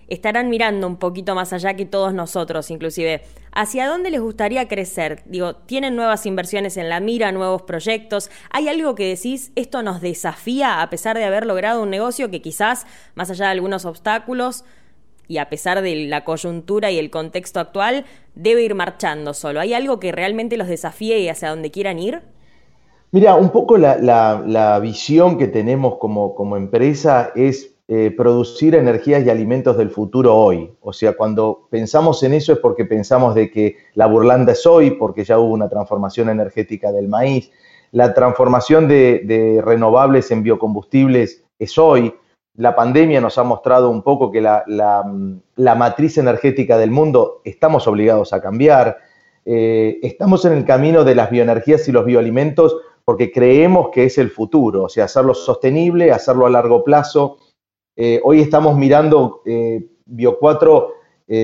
estarán 0.08 0.48
mirando 0.48 0.86
un 0.86 0.96
poquito 0.96 1.34
más 1.34 1.52
allá 1.52 1.74
que 1.74 1.86
todos 1.86 2.14
nosotros, 2.14 2.70
inclusive. 2.70 3.22
¿Hacia 3.52 3.88
dónde 3.88 4.10
les 4.10 4.20
gustaría 4.20 4.68
crecer? 4.68 5.22
Digo, 5.26 5.54
¿tienen 5.56 5.96
nuevas 5.96 6.26
inversiones 6.26 6.76
en 6.76 6.88
la 6.88 7.00
mira, 7.00 7.32
nuevos 7.32 7.62
proyectos? 7.62 8.30
¿Hay 8.50 8.68
algo 8.68 8.94
que 8.94 9.08
decís, 9.08 9.52
esto 9.56 9.82
nos 9.82 10.00
desafía 10.00 10.82
a 10.82 10.90
pesar 10.90 11.16
de 11.16 11.24
haber 11.24 11.46
logrado 11.46 11.82
un 11.82 11.90
negocio 11.90 12.30
que 12.30 12.42
quizás, 12.42 12.86
más 13.14 13.30
allá 13.30 13.46
de 13.46 13.52
algunos 13.52 13.84
obstáculos, 13.84 14.64
y 15.28 15.38
a 15.38 15.48
pesar 15.48 15.82
de 15.82 16.06
la 16.06 16.24
coyuntura 16.24 16.90
y 16.90 16.98
el 16.98 17.10
contexto 17.10 17.58
actual, 17.58 18.04
debe 18.34 18.62
ir 18.62 18.74
marchando 18.74 19.34
solo? 19.34 19.60
¿Hay 19.60 19.74
algo 19.74 19.98
que 19.98 20.12
realmente 20.12 20.56
los 20.56 20.68
desafíe 20.68 21.18
y 21.18 21.28
hacia 21.28 21.50
dónde 21.50 21.70
quieran 21.70 21.98
ir? 21.98 22.22
Mira, 23.10 23.34
un 23.34 23.50
poco 23.50 23.78
la, 23.78 24.78
visión 24.82 25.38
que 25.38 25.48
tenemos 25.48 25.96
como, 25.96 26.34
como 26.34 26.56
empresa 26.56 27.32
es 27.34 27.75
eh, 27.88 28.12
producir 28.16 28.74
energías 28.74 29.24
y 29.24 29.30
alimentos 29.30 29.76
del 29.76 29.90
futuro 29.90 30.34
hoy. 30.34 30.72
O 30.80 30.92
sea, 30.92 31.16
cuando 31.16 31.68
pensamos 31.70 32.20
en 32.24 32.34
eso 32.34 32.52
es 32.52 32.58
porque 32.58 32.84
pensamos 32.84 33.34
de 33.36 33.48
que 33.48 33.76
la 33.94 34.06
burlanda 34.06 34.52
es 34.52 34.66
hoy, 34.66 34.90
porque 34.92 35.22
ya 35.22 35.38
hubo 35.38 35.54
una 35.54 35.68
transformación 35.68 36.28
energética 36.28 36.90
del 36.90 37.06
maíz, 37.06 37.52
la 37.92 38.12
transformación 38.12 38.88
de, 38.88 39.62
renovables 39.64 40.30
en 40.32 40.42
biocombustibles 40.42 41.44
es 41.58 41.78
hoy, 41.78 42.12
la 42.56 42.74
pandemia 42.74 43.20
nos 43.20 43.38
ha 43.38 43.44
mostrado 43.44 43.88
un 43.90 44.02
poco 44.02 44.32
que 44.32 44.40
la, 44.40 44.64
matriz 45.56 46.18
energética 46.18 46.78
del 46.78 46.90
mundo 46.90 47.40
estamos 47.44 47.86
obligados 47.86 48.32
a 48.32 48.40
cambiar. 48.40 48.98
Eh, 49.44 50.00
estamos 50.02 50.44
en 50.44 50.54
el 50.54 50.64
camino 50.64 51.04
de 51.04 51.14
las 51.14 51.30
bioenergías 51.30 51.86
y 51.86 51.92
los 51.92 52.04
bioalimentos 52.04 52.76
porque 53.04 53.30
creemos 53.30 53.90
que 53.92 54.04
es 54.04 54.18
el 54.18 54.30
futuro, 54.30 54.82
o 54.82 54.88
sea, 54.88 55.04
hacerlo 55.04 55.32
sostenible, 55.32 56.10
hacerlo 56.10 56.46
a 56.46 56.50
largo 56.50 56.82
plazo. 56.82 57.38
Eh, 57.96 58.20
hoy 58.22 58.40
estamos 58.40 58.76
mirando, 58.76 59.42
eh, 59.46 59.88
Bio4 60.06 60.92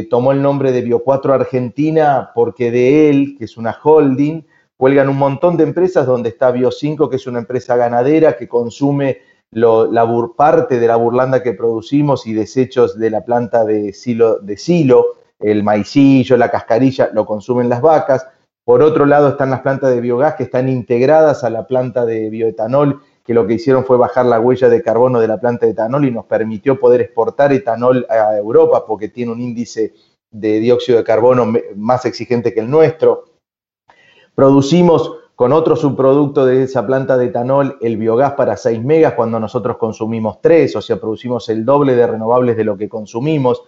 tomó 0.08 0.30
el 0.30 0.40
nombre 0.40 0.70
de 0.70 0.86
Bio4 0.86 1.32
Argentina 1.32 2.30
porque 2.36 2.70
de 2.70 3.10
él, 3.10 3.34
que 3.36 3.46
es 3.46 3.56
una 3.56 3.76
holding, 3.82 4.42
cuelgan 4.76 5.08
un 5.08 5.16
montón 5.16 5.56
de 5.56 5.64
empresas 5.64 6.06
donde 6.06 6.28
está 6.28 6.52
Bio5, 6.52 7.08
que 7.08 7.16
es 7.16 7.26
una 7.26 7.40
empresa 7.40 7.74
ganadera 7.74 8.36
que 8.36 8.48
consume 8.48 9.18
la 9.52 10.06
parte 10.36 10.80
de 10.80 10.86
la 10.86 10.96
burlanda 10.96 11.42
que 11.42 11.52
producimos 11.52 12.26
y 12.26 12.32
desechos 12.32 12.98
de 12.98 13.10
la 13.10 13.24
planta 13.24 13.64
de 13.64 13.92
silo, 13.92 14.38
de 14.38 14.56
silo, 14.56 15.06
el 15.38 15.62
maicillo, 15.62 16.36
la 16.36 16.50
cascarilla, 16.50 17.10
lo 17.12 17.26
consumen 17.26 17.68
las 17.68 17.80
vacas. 17.80 18.26
Por 18.64 18.82
otro 18.82 19.06
lado 19.06 19.28
están 19.28 19.50
las 19.50 19.60
plantas 19.60 19.90
de 19.90 20.00
biogás 20.00 20.34
que 20.34 20.44
están 20.44 20.68
integradas 20.68 21.44
a 21.44 21.50
la 21.50 21.66
planta 21.66 22.06
de 22.06 22.30
bioetanol, 22.30 23.02
que 23.24 23.34
lo 23.34 23.46
que 23.46 23.54
hicieron 23.54 23.84
fue 23.84 23.96
bajar 23.96 24.26
la 24.26 24.40
huella 24.40 24.68
de 24.68 24.82
carbono 24.82 25.20
de 25.20 25.28
la 25.28 25.38
planta 25.38 25.66
de 25.66 25.72
etanol 25.72 26.04
y 26.04 26.10
nos 26.10 26.26
permitió 26.26 26.78
poder 26.78 27.00
exportar 27.00 27.52
etanol 27.52 28.06
a 28.08 28.36
Europa 28.36 28.84
porque 28.86 29.08
tiene 29.08 29.32
un 29.32 29.40
índice 29.40 29.94
de 30.30 30.60
dióxido 30.60 30.98
de 30.98 31.04
carbono 31.04 31.52
más 31.76 32.04
exigente 32.04 32.52
que 32.52 32.60
el 32.60 32.70
nuestro. 32.70 33.24
Producimos 34.34 35.18
con 35.34 35.52
otro 35.52 35.76
subproducto 35.76 36.46
de 36.46 36.64
esa 36.64 36.86
planta 36.86 37.16
de 37.16 37.26
etanol, 37.26 37.76
el 37.80 37.96
biogás 37.96 38.32
para 38.32 38.56
6 38.56 38.82
megas, 38.82 39.14
cuando 39.14 39.40
nosotros 39.40 39.76
consumimos 39.76 40.40
3, 40.40 40.76
o 40.76 40.80
sea, 40.80 41.00
producimos 41.00 41.48
el 41.48 41.64
doble 41.64 41.94
de 41.94 42.06
renovables 42.06 42.56
de 42.56 42.64
lo 42.64 42.76
que 42.76 42.88
consumimos. 42.88 43.62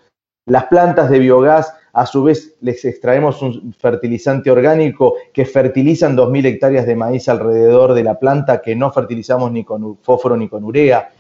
Las 0.47 0.67
plantas 0.67 1.11
de 1.11 1.19
biogás, 1.19 1.75
a 1.95 2.07
su 2.07 2.25
vez, 2.25 2.57
les 2.61 2.85
extraemos 2.85 3.41
un 3.41 3.73
fertilizante 3.73 4.51
orgánico 4.51 5.15
que 5.33 5.47
fertilizan 5.47 6.17
2.000 6.17 6.47
hectáreas 6.47 6.87
de 6.87 6.97
maíz 6.97 7.29
alrededor 7.29 7.95
de 7.95 8.03
la 8.03 8.19
planta 8.19 8.61
que 8.61 8.75
no 8.75 8.91
fertilizamos 8.91 9.53
ni 9.53 9.65
con 9.65 9.97
fósforo 9.99 10.37
ni 10.37 10.49
con 10.49 10.65
urea. 10.65 11.11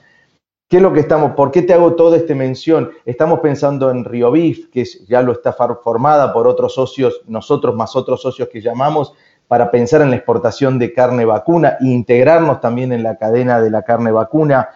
¿Qué 0.68 0.78
es 0.78 0.82
lo 0.82 0.92
que 0.92 1.00
estamos? 1.00 1.32
¿Por 1.32 1.52
qué 1.52 1.62
te 1.62 1.74
hago 1.74 1.94
toda 1.94 2.16
esta 2.16 2.34
mención? 2.34 2.90
Estamos 3.04 3.38
pensando 3.38 3.90
en 3.90 4.04
Río 4.04 4.32
Beef, 4.32 4.68
que 4.72 4.84
ya 5.06 5.22
lo 5.22 5.30
está 5.30 5.52
formada 5.52 6.32
por 6.32 6.48
otros 6.48 6.74
socios, 6.74 7.20
nosotros 7.28 7.76
más 7.76 7.94
otros 7.94 8.20
socios 8.20 8.48
que 8.48 8.60
llamamos, 8.60 9.14
para 9.46 9.70
pensar 9.70 10.02
en 10.02 10.10
la 10.10 10.16
exportación 10.16 10.80
de 10.80 10.92
carne 10.92 11.24
vacuna 11.24 11.76
e 11.80 11.86
integrarnos 11.86 12.60
también 12.60 12.92
en 12.92 13.04
la 13.04 13.16
cadena 13.16 13.60
de 13.60 13.70
la 13.70 13.82
carne 13.82 14.10
vacuna. 14.10 14.70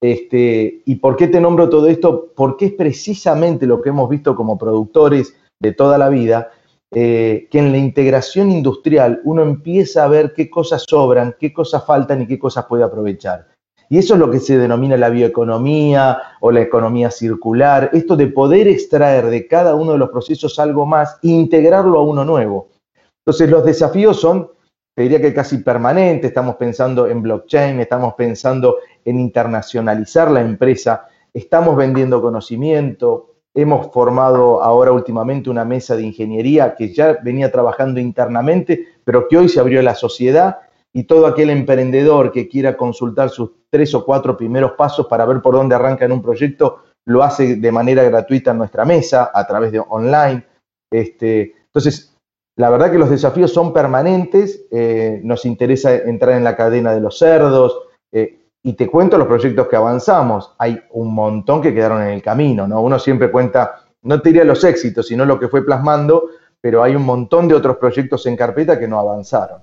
Este, 0.00 0.82
¿Y 0.84 0.96
por 0.96 1.16
qué 1.16 1.26
te 1.28 1.40
nombro 1.40 1.68
todo 1.68 1.88
esto? 1.88 2.32
Porque 2.36 2.66
es 2.66 2.72
precisamente 2.72 3.66
lo 3.66 3.82
que 3.82 3.88
hemos 3.88 4.08
visto 4.08 4.34
como 4.36 4.56
productores 4.56 5.34
de 5.60 5.72
toda 5.72 5.98
la 5.98 6.08
vida, 6.08 6.52
eh, 6.94 7.48
que 7.50 7.58
en 7.58 7.72
la 7.72 7.78
integración 7.78 8.50
industrial 8.50 9.20
uno 9.24 9.42
empieza 9.42 10.04
a 10.04 10.08
ver 10.08 10.32
qué 10.34 10.48
cosas 10.48 10.84
sobran, 10.88 11.34
qué 11.38 11.52
cosas 11.52 11.84
faltan 11.84 12.22
y 12.22 12.26
qué 12.26 12.38
cosas 12.38 12.66
puede 12.66 12.84
aprovechar. 12.84 13.48
Y 13.90 13.98
eso 13.98 14.14
es 14.14 14.20
lo 14.20 14.30
que 14.30 14.38
se 14.38 14.58
denomina 14.58 14.96
la 14.96 15.08
bioeconomía 15.08 16.18
o 16.40 16.52
la 16.52 16.60
economía 16.60 17.10
circular, 17.10 17.90
esto 17.92 18.16
de 18.16 18.26
poder 18.26 18.68
extraer 18.68 19.26
de 19.26 19.46
cada 19.46 19.74
uno 19.74 19.92
de 19.92 19.98
los 19.98 20.10
procesos 20.10 20.58
algo 20.58 20.84
más 20.86 21.18
e 21.22 21.28
integrarlo 21.28 21.98
a 21.98 22.02
uno 22.02 22.24
nuevo. 22.24 22.68
Entonces 23.24 23.50
los 23.50 23.64
desafíos 23.64 24.20
son, 24.20 24.50
te 24.94 25.02
diría 25.02 25.20
que 25.20 25.32
casi 25.32 25.58
permanentes, 25.58 26.28
estamos 26.28 26.56
pensando 26.56 27.06
en 27.06 27.22
blockchain, 27.22 27.80
estamos 27.80 28.14
pensando 28.14 28.76
en 29.04 29.20
internacionalizar 29.20 30.30
la 30.30 30.40
empresa, 30.40 31.06
estamos 31.32 31.76
vendiendo 31.76 32.20
conocimiento, 32.22 33.36
hemos 33.54 33.92
formado 33.92 34.62
ahora 34.62 34.92
últimamente 34.92 35.50
una 35.50 35.64
mesa 35.64 35.96
de 35.96 36.02
ingeniería 36.02 36.74
que 36.74 36.92
ya 36.92 37.18
venía 37.22 37.50
trabajando 37.50 38.00
internamente, 38.00 38.86
pero 39.04 39.26
que 39.28 39.36
hoy 39.36 39.48
se 39.48 39.60
abrió 39.60 39.80
a 39.80 39.82
la 39.82 39.94
sociedad 39.94 40.58
y 40.92 41.04
todo 41.04 41.26
aquel 41.26 41.50
emprendedor 41.50 42.32
que 42.32 42.48
quiera 42.48 42.76
consultar 42.76 43.30
sus 43.30 43.50
tres 43.70 43.94
o 43.94 44.04
cuatro 44.04 44.36
primeros 44.36 44.72
pasos 44.72 45.06
para 45.06 45.26
ver 45.26 45.42
por 45.42 45.54
dónde 45.54 45.74
arranca 45.74 46.04
en 46.04 46.12
un 46.12 46.22
proyecto, 46.22 46.82
lo 47.06 47.22
hace 47.22 47.56
de 47.56 47.72
manera 47.72 48.02
gratuita 48.04 48.52
en 48.52 48.58
nuestra 48.58 48.84
mesa, 48.84 49.30
a 49.32 49.46
través 49.46 49.72
de 49.72 49.80
online. 49.80 50.44
Este, 50.90 51.54
entonces, 51.66 52.16
la 52.56 52.70
verdad 52.70 52.90
que 52.90 52.98
los 52.98 53.10
desafíos 53.10 53.52
son 53.52 53.72
permanentes, 53.72 54.66
eh, 54.70 55.20
nos 55.22 55.44
interesa 55.44 55.94
entrar 55.94 56.36
en 56.36 56.44
la 56.44 56.56
cadena 56.56 56.92
de 56.92 57.00
los 57.00 57.18
cerdos, 57.18 57.78
eh, 58.12 58.47
y 58.62 58.72
te 58.74 58.88
cuento 58.88 59.18
los 59.18 59.26
proyectos 59.26 59.68
que 59.68 59.76
avanzamos. 59.76 60.54
Hay 60.58 60.80
un 60.90 61.14
montón 61.14 61.62
que 61.62 61.72
quedaron 61.72 62.02
en 62.02 62.08
el 62.08 62.22
camino, 62.22 62.66
¿no? 62.66 62.80
Uno 62.82 62.98
siempre 62.98 63.30
cuenta, 63.30 63.84
no 64.02 64.20
te 64.20 64.30
diría 64.30 64.44
los 64.44 64.62
éxitos, 64.64 65.06
sino 65.06 65.24
lo 65.24 65.38
que 65.38 65.48
fue 65.48 65.64
plasmando, 65.64 66.28
pero 66.60 66.82
hay 66.82 66.96
un 66.96 67.04
montón 67.04 67.48
de 67.48 67.54
otros 67.54 67.76
proyectos 67.76 68.26
en 68.26 68.36
carpeta 68.36 68.78
que 68.78 68.88
no 68.88 68.98
avanzaron. 68.98 69.60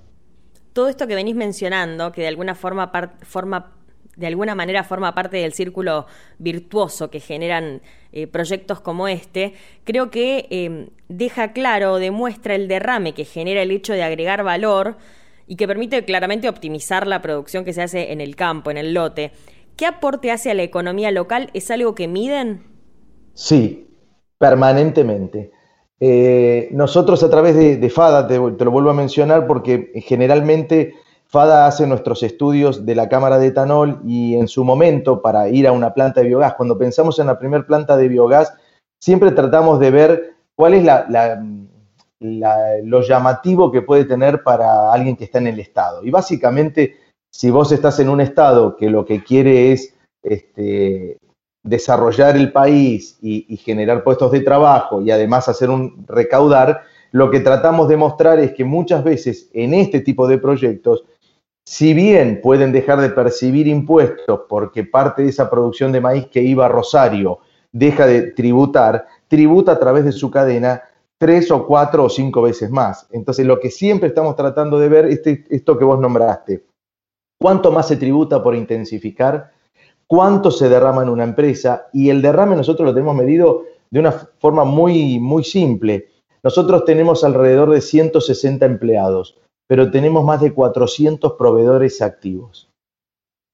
Todo 0.72 0.88
esto 0.88 1.06
que 1.06 1.14
venís 1.14 1.36
mencionando, 1.36 2.12
que 2.12 2.22
de 2.22 2.28
alguna 2.28 2.54
forma 2.54 2.90
forma 3.22 3.72
de 4.16 4.26
alguna 4.26 4.54
manera 4.54 4.82
forma 4.82 5.14
parte 5.14 5.36
del 5.36 5.52
círculo 5.52 6.06
virtuoso 6.38 7.10
que 7.10 7.20
generan 7.20 7.82
eh, 8.12 8.26
proyectos 8.26 8.80
como 8.80 9.08
este, 9.08 9.52
creo 9.84 10.10
que 10.10 10.46
em, 10.50 10.88
deja 11.08 11.52
claro, 11.52 11.96
demuestra 11.96 12.54
el 12.54 12.66
derrame 12.66 13.12
que 13.12 13.26
genera 13.26 13.60
el 13.60 13.70
hecho 13.70 13.92
de 13.92 14.02
agregar 14.02 14.42
valor 14.42 14.96
y 15.46 15.56
que 15.56 15.66
permite 15.66 16.04
claramente 16.04 16.48
optimizar 16.48 17.06
la 17.06 17.22
producción 17.22 17.64
que 17.64 17.72
se 17.72 17.82
hace 17.82 18.12
en 18.12 18.20
el 18.20 18.36
campo, 18.36 18.70
en 18.70 18.78
el 18.78 18.94
lote. 18.94 19.32
¿Qué 19.76 19.86
aporte 19.86 20.32
hace 20.32 20.50
a 20.50 20.54
la 20.54 20.62
economía 20.62 21.10
local? 21.10 21.50
¿Es 21.54 21.70
algo 21.70 21.94
que 21.94 22.08
miden? 22.08 22.62
Sí, 23.34 23.88
permanentemente. 24.38 25.52
Eh, 26.00 26.68
nosotros 26.72 27.22
a 27.22 27.30
través 27.30 27.54
de, 27.56 27.90
FADA, 27.90 28.26
te, 28.26 28.36
lo 28.36 28.70
vuelvo 28.70 28.90
a 28.90 28.94
mencionar 28.94 29.46
porque 29.46 29.92
generalmente 29.96 30.94
FADA 31.26 31.66
hace 31.66 31.86
nuestros 31.86 32.22
estudios 32.22 32.84
de 32.84 32.94
la 32.94 33.08
cámara 33.08 33.38
de 33.38 33.48
etanol 33.48 34.00
y 34.04 34.34
en 34.36 34.48
su 34.48 34.64
momento 34.64 35.22
para 35.22 35.48
ir 35.48 35.66
a 35.66 35.72
una 35.72 35.94
planta 35.94 36.20
de 36.20 36.28
biogás, 36.28 36.54
cuando 36.54 36.78
pensamos 36.78 37.18
en 37.18 37.26
la 37.26 37.38
primera 37.38 37.66
planta 37.66 37.96
de 37.96 38.08
biogás, 38.08 38.52
siempre 38.98 39.30
tratamos 39.32 39.80
de 39.80 39.90
ver 39.90 40.34
cuál 40.54 40.74
es 40.74 40.84
lo 42.20 43.02
llamativo 43.02 43.70
que 43.70 43.82
puede 43.82 44.04
tener 44.04 44.42
para 44.42 44.92
alguien 44.92 45.16
que 45.16 45.24
está 45.24 45.38
en 45.38 45.48
el 45.48 45.60
estado. 45.60 46.04
Y 46.04 46.10
básicamente, 46.10 46.96
si 47.30 47.50
vos 47.50 47.72
estás 47.72 47.98
en 48.00 48.08
un 48.08 48.20
estado 48.20 48.76
que 48.76 48.88
lo 48.88 49.04
que 49.04 49.22
quiere 49.22 49.72
es 49.72 49.94
este, 50.22 51.18
desarrollar 51.62 52.36
el 52.36 52.52
país 52.52 53.18
y, 53.20 53.46
y 53.52 53.56
generar 53.58 54.02
puestos 54.02 54.32
de 54.32 54.40
trabajo 54.40 55.02
y 55.02 55.10
además 55.10 55.48
hacer 55.48 55.70
un 55.70 56.04
recaudar, 56.06 56.82
lo 57.12 57.30
que 57.30 57.40
tratamos 57.40 57.88
de 57.88 57.96
mostrar 57.96 58.38
es 58.40 58.52
que 58.52 58.64
muchas 58.64 59.04
veces 59.04 59.48
en 59.52 59.74
este 59.74 60.00
tipo 60.00 60.26
de 60.26 60.38
proyectos 60.38 61.04
si 61.68 61.94
bien 61.94 62.40
pueden 62.40 62.70
dejar 62.70 63.00
de 63.00 63.10
percibir 63.10 63.66
impuestos 63.66 64.42
porque 64.48 64.84
parte 64.84 65.22
de 65.22 65.30
esa 65.30 65.50
producción 65.50 65.90
de 65.90 66.00
maíz 66.00 66.26
que 66.28 66.40
iba 66.40 66.66
a 66.66 66.68
Rosario 66.68 67.40
deja 67.72 68.06
de 68.06 68.30
tributar, 68.32 69.06
tributa 69.26 69.72
a 69.72 69.78
través 69.78 70.04
de 70.04 70.12
su 70.12 70.30
cadena 70.30 70.82
tres 71.18 71.50
o 71.50 71.66
cuatro 71.66 72.04
o 72.04 72.08
cinco 72.08 72.42
veces 72.42 72.70
más. 72.70 73.06
Entonces, 73.10 73.46
lo 73.46 73.58
que 73.60 73.70
siempre 73.70 74.08
estamos 74.08 74.36
tratando 74.36 74.78
de 74.78 74.88
ver 74.88 75.06
es 75.06 75.14
este, 75.16 75.44
esto 75.50 75.78
que 75.78 75.84
vos 75.84 75.98
nombraste. 75.98 76.64
¿Cuánto 77.40 77.70
más 77.70 77.88
se 77.88 77.96
tributa 77.96 78.42
por 78.42 78.54
intensificar? 78.54 79.52
¿Cuánto 80.06 80.50
se 80.50 80.68
derrama 80.68 81.02
en 81.02 81.08
una 81.08 81.24
empresa? 81.24 81.88
Y 81.92 82.10
el 82.10 82.22
derrame 82.22 82.56
nosotros 82.56 82.86
lo 82.86 82.94
tenemos 82.94 83.16
medido 83.16 83.64
de 83.90 84.00
una 84.00 84.12
forma 84.12 84.64
muy, 84.64 85.18
muy 85.18 85.44
simple. 85.44 86.08
Nosotros 86.42 86.84
tenemos 86.84 87.24
alrededor 87.24 87.70
de 87.70 87.80
160 87.80 88.64
empleados 88.64 89.36
pero 89.66 89.90
tenemos 89.90 90.24
más 90.24 90.40
de 90.40 90.52
400 90.52 91.32
proveedores 91.32 92.00
activos. 92.02 92.68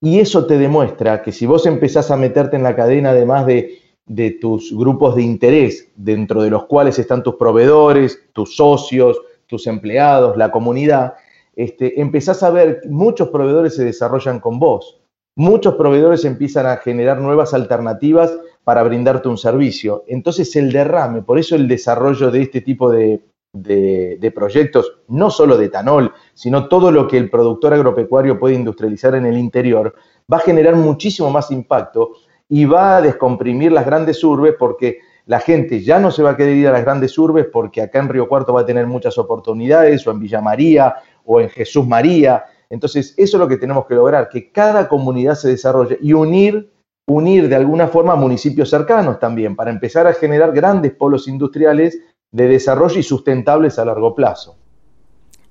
Y 0.00 0.18
eso 0.18 0.46
te 0.46 0.58
demuestra 0.58 1.22
que 1.22 1.32
si 1.32 1.46
vos 1.46 1.64
empezás 1.66 2.10
a 2.10 2.16
meterte 2.16 2.56
en 2.56 2.64
la 2.64 2.74
cadena 2.74 3.10
además 3.10 3.46
de, 3.46 3.81
de 4.06 4.32
tus 4.32 4.76
grupos 4.76 5.14
de 5.14 5.22
interés, 5.22 5.90
dentro 5.96 6.42
de 6.42 6.50
los 6.50 6.64
cuales 6.64 6.98
están 6.98 7.22
tus 7.22 7.36
proveedores, 7.36 8.20
tus 8.32 8.56
socios, 8.56 9.20
tus 9.46 9.66
empleados, 9.66 10.36
la 10.36 10.50
comunidad, 10.50 11.14
este, 11.54 12.00
empezás 12.00 12.42
a 12.42 12.50
ver 12.50 12.80
muchos 12.88 13.28
proveedores 13.28 13.76
se 13.76 13.84
desarrollan 13.84 14.40
con 14.40 14.58
vos. 14.58 14.98
Muchos 15.36 15.74
proveedores 15.74 16.24
empiezan 16.24 16.66
a 16.66 16.76
generar 16.76 17.20
nuevas 17.20 17.54
alternativas 17.54 18.36
para 18.64 18.82
brindarte 18.82 19.28
un 19.28 19.38
servicio. 19.38 20.04
Entonces 20.06 20.54
el 20.56 20.72
derrame, 20.72 21.22
por 21.22 21.38
eso 21.38 21.54
el 21.56 21.68
desarrollo 21.68 22.30
de 22.30 22.42
este 22.42 22.60
tipo 22.60 22.90
de, 22.90 23.22
de, 23.52 24.32
proyectos, 24.34 25.00
no 25.08 25.30
solo 25.30 25.56
de 25.56 25.66
etanol, 25.66 26.12
sino 26.34 26.68
todo 26.68 26.90
lo 26.90 27.06
que 27.06 27.18
el 27.18 27.30
productor 27.30 27.74
agropecuario 27.74 28.38
puede 28.38 28.54
industrializar 28.54 29.14
en 29.14 29.26
el 29.26 29.38
interior, 29.38 29.94
va 30.32 30.38
a 30.38 30.40
generar 30.40 30.76
muchísimo 30.76 31.30
más 31.30 31.50
impacto 31.50 32.12
y 32.52 32.66
va 32.66 32.98
a 32.98 33.00
descomprimir 33.00 33.72
las 33.72 33.86
grandes 33.86 34.22
urbes 34.22 34.54
porque 34.58 34.98
la 35.24 35.40
gente 35.40 35.80
ya 35.80 35.98
no 35.98 36.10
se 36.10 36.22
va 36.22 36.32
a 36.32 36.36
querer 36.36 36.54
ir 36.54 36.68
a 36.68 36.72
las 36.72 36.84
grandes 36.84 37.16
urbes 37.16 37.46
porque 37.50 37.80
acá 37.80 37.98
en 37.98 38.10
Río 38.10 38.28
Cuarto 38.28 38.52
va 38.52 38.60
a 38.60 38.66
tener 38.66 38.86
muchas 38.86 39.16
oportunidades, 39.16 40.06
o 40.06 40.10
en 40.10 40.20
Villa 40.20 40.42
María, 40.42 40.96
o 41.24 41.40
en 41.40 41.48
Jesús 41.48 41.86
María. 41.86 42.44
Entonces, 42.68 43.14
eso 43.16 43.36
es 43.38 43.40
lo 43.40 43.48
que 43.48 43.56
tenemos 43.56 43.86
que 43.86 43.94
lograr, 43.94 44.28
que 44.28 44.52
cada 44.52 44.86
comunidad 44.86 45.34
se 45.34 45.48
desarrolle 45.48 45.96
y 46.02 46.12
unir 46.12 46.70
unir 47.06 47.48
de 47.48 47.56
alguna 47.56 47.88
forma 47.88 48.16
municipios 48.16 48.68
cercanos 48.68 49.18
también, 49.18 49.56
para 49.56 49.70
empezar 49.70 50.06
a 50.06 50.12
generar 50.12 50.52
grandes 50.52 50.92
polos 50.92 51.28
industriales 51.28 52.00
de 52.32 52.48
desarrollo 52.48 52.98
y 52.98 53.02
sustentables 53.02 53.78
a 53.78 53.86
largo 53.86 54.14
plazo. 54.14 54.58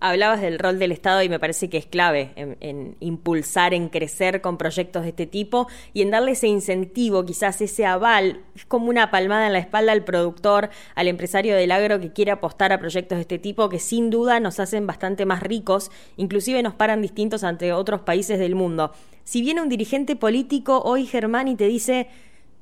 Hablabas 0.03 0.41
del 0.41 0.57
rol 0.57 0.79
del 0.79 0.91
Estado 0.91 1.21
y 1.21 1.29
me 1.29 1.39
parece 1.39 1.69
que 1.69 1.77
es 1.77 1.85
clave 1.85 2.31
en, 2.35 2.95
impulsar, 2.99 3.75
en 3.75 3.87
crecer 3.87 4.41
con 4.41 4.57
proyectos 4.57 5.03
de 5.03 5.09
este 5.09 5.27
tipo 5.27 5.67
y 5.93 6.01
en 6.01 6.09
darle 6.09 6.31
ese 6.31 6.47
incentivo, 6.47 7.23
quizás 7.23 7.61
ese 7.61 7.85
aval. 7.85 8.41
Es 8.55 8.65
como 8.65 8.89
una 8.89 9.11
palmada 9.11 9.45
en 9.45 9.53
la 9.53 9.59
espalda 9.59 9.91
al 9.91 10.03
productor, 10.03 10.71
al 10.95 11.07
empresario 11.07 11.55
del 11.55 11.71
agro 11.71 11.99
que 11.99 12.11
quiere 12.11 12.31
apostar 12.31 12.73
a 12.73 12.79
proyectos 12.79 13.19
de 13.19 13.21
este 13.21 13.37
tipo 13.37 13.69
que 13.69 13.77
sin 13.77 14.09
duda 14.09 14.39
nos 14.39 14.59
hacen 14.59 14.87
bastante 14.87 15.27
más 15.27 15.43
ricos, 15.43 15.91
inclusive 16.17 16.63
nos 16.63 16.73
paran 16.73 17.03
distintos 17.03 17.43
ante 17.43 17.71
otros 17.71 18.01
países 18.01 18.39
del 18.39 18.55
mundo. 18.55 18.91
Si 19.23 19.43
viene 19.43 19.61
un 19.61 19.69
dirigente 19.69 20.15
político 20.15 20.81
hoy, 20.81 21.05
Germán, 21.05 21.47
y 21.47 21.55
te 21.55 21.67
dice, 21.67 22.07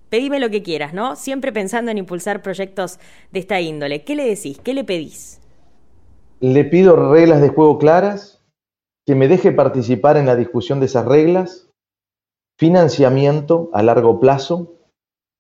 pedime 0.10 0.42
lo 0.42 0.50
que 0.50 0.62
quieras, 0.62 0.94
¿no? 0.94 1.16
Siempre 1.16 1.54
pensando 1.54 1.90
en 1.90 2.00
impulsar 2.00 2.42
proyectos 2.42 3.00
de 3.32 3.40
esta 3.40 3.62
índole. 3.62 4.04
¿Qué 4.04 4.16
le 4.16 4.26
decís? 4.26 4.60
¿Qué 4.62 4.74
le 4.74 4.84
pedís? 4.84 5.40
Le 6.40 6.66
pido 6.66 7.12
reglas 7.12 7.42
de 7.42 7.50
juego 7.50 7.78
claras, 7.78 8.42
que 9.06 9.16
me 9.16 9.28
deje 9.28 9.52
participar 9.52 10.18
en 10.18 10.26
la 10.26 10.36
discusión 10.36 10.80
de 10.80 10.86
esas 10.86 11.06
reglas, 11.06 11.70
financiamiento 12.58 13.70
a 13.74 13.82
largo 13.84 14.20
plazo, 14.20 14.74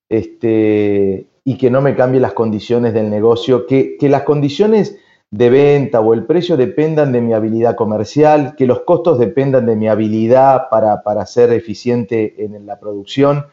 este, 0.09 1.27
y 1.43 1.57
que 1.57 1.69
no 1.69 1.81
me 1.81 1.95
cambie 1.95 2.19
las 2.19 2.33
condiciones 2.33 2.93
del 2.93 3.09
negocio, 3.09 3.65
que, 3.65 3.97
las 4.01 4.23
condiciones 4.23 4.97
de 5.31 5.49
venta 5.49 6.01
o 6.01 6.13
el 6.13 6.25
precio 6.25 6.57
dependan 6.57 7.11
de 7.11 7.21
mi 7.21 7.33
habilidad 7.33 7.75
comercial, 7.75 8.55
que 8.55 8.65
los 8.65 8.81
costos 8.81 9.19
dependan 9.19 9.65
de 9.65 9.75
mi 9.75 9.87
habilidad 9.87 10.69
para, 10.69 11.03
para 11.03 11.25
ser 11.25 11.51
eficiente 11.53 12.43
en 12.43 12.65
la 12.65 12.79
producción. 12.79 13.45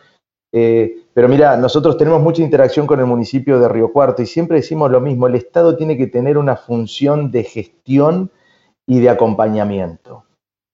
Eh, 0.53 1.05
pero 1.13 1.29
mira, 1.29 1.57
nosotros 1.57 1.97
tenemos 1.97 2.23
mucha 2.23 2.43
interacción 2.43 2.87
con 2.87 3.01
el 3.01 3.07
municipio 3.07 3.59
de 3.59 3.69
Río 3.69 3.93
Cuarto 3.93 4.23
y 4.23 4.27
siempre 4.27 4.59
decimos 4.59 4.91
lo 4.91 5.01
mismo, 5.01 5.27
el 5.27 5.35
Estado 5.35 5.77
tiene 5.77 5.97
que 5.97 6.07
tener 6.07 6.39
una 6.39 6.57
función 6.57 7.31
de 7.31 7.45
gestión 7.45 8.31
y 8.87 9.01
de 9.01 9.11
acompañamiento. 9.11 10.25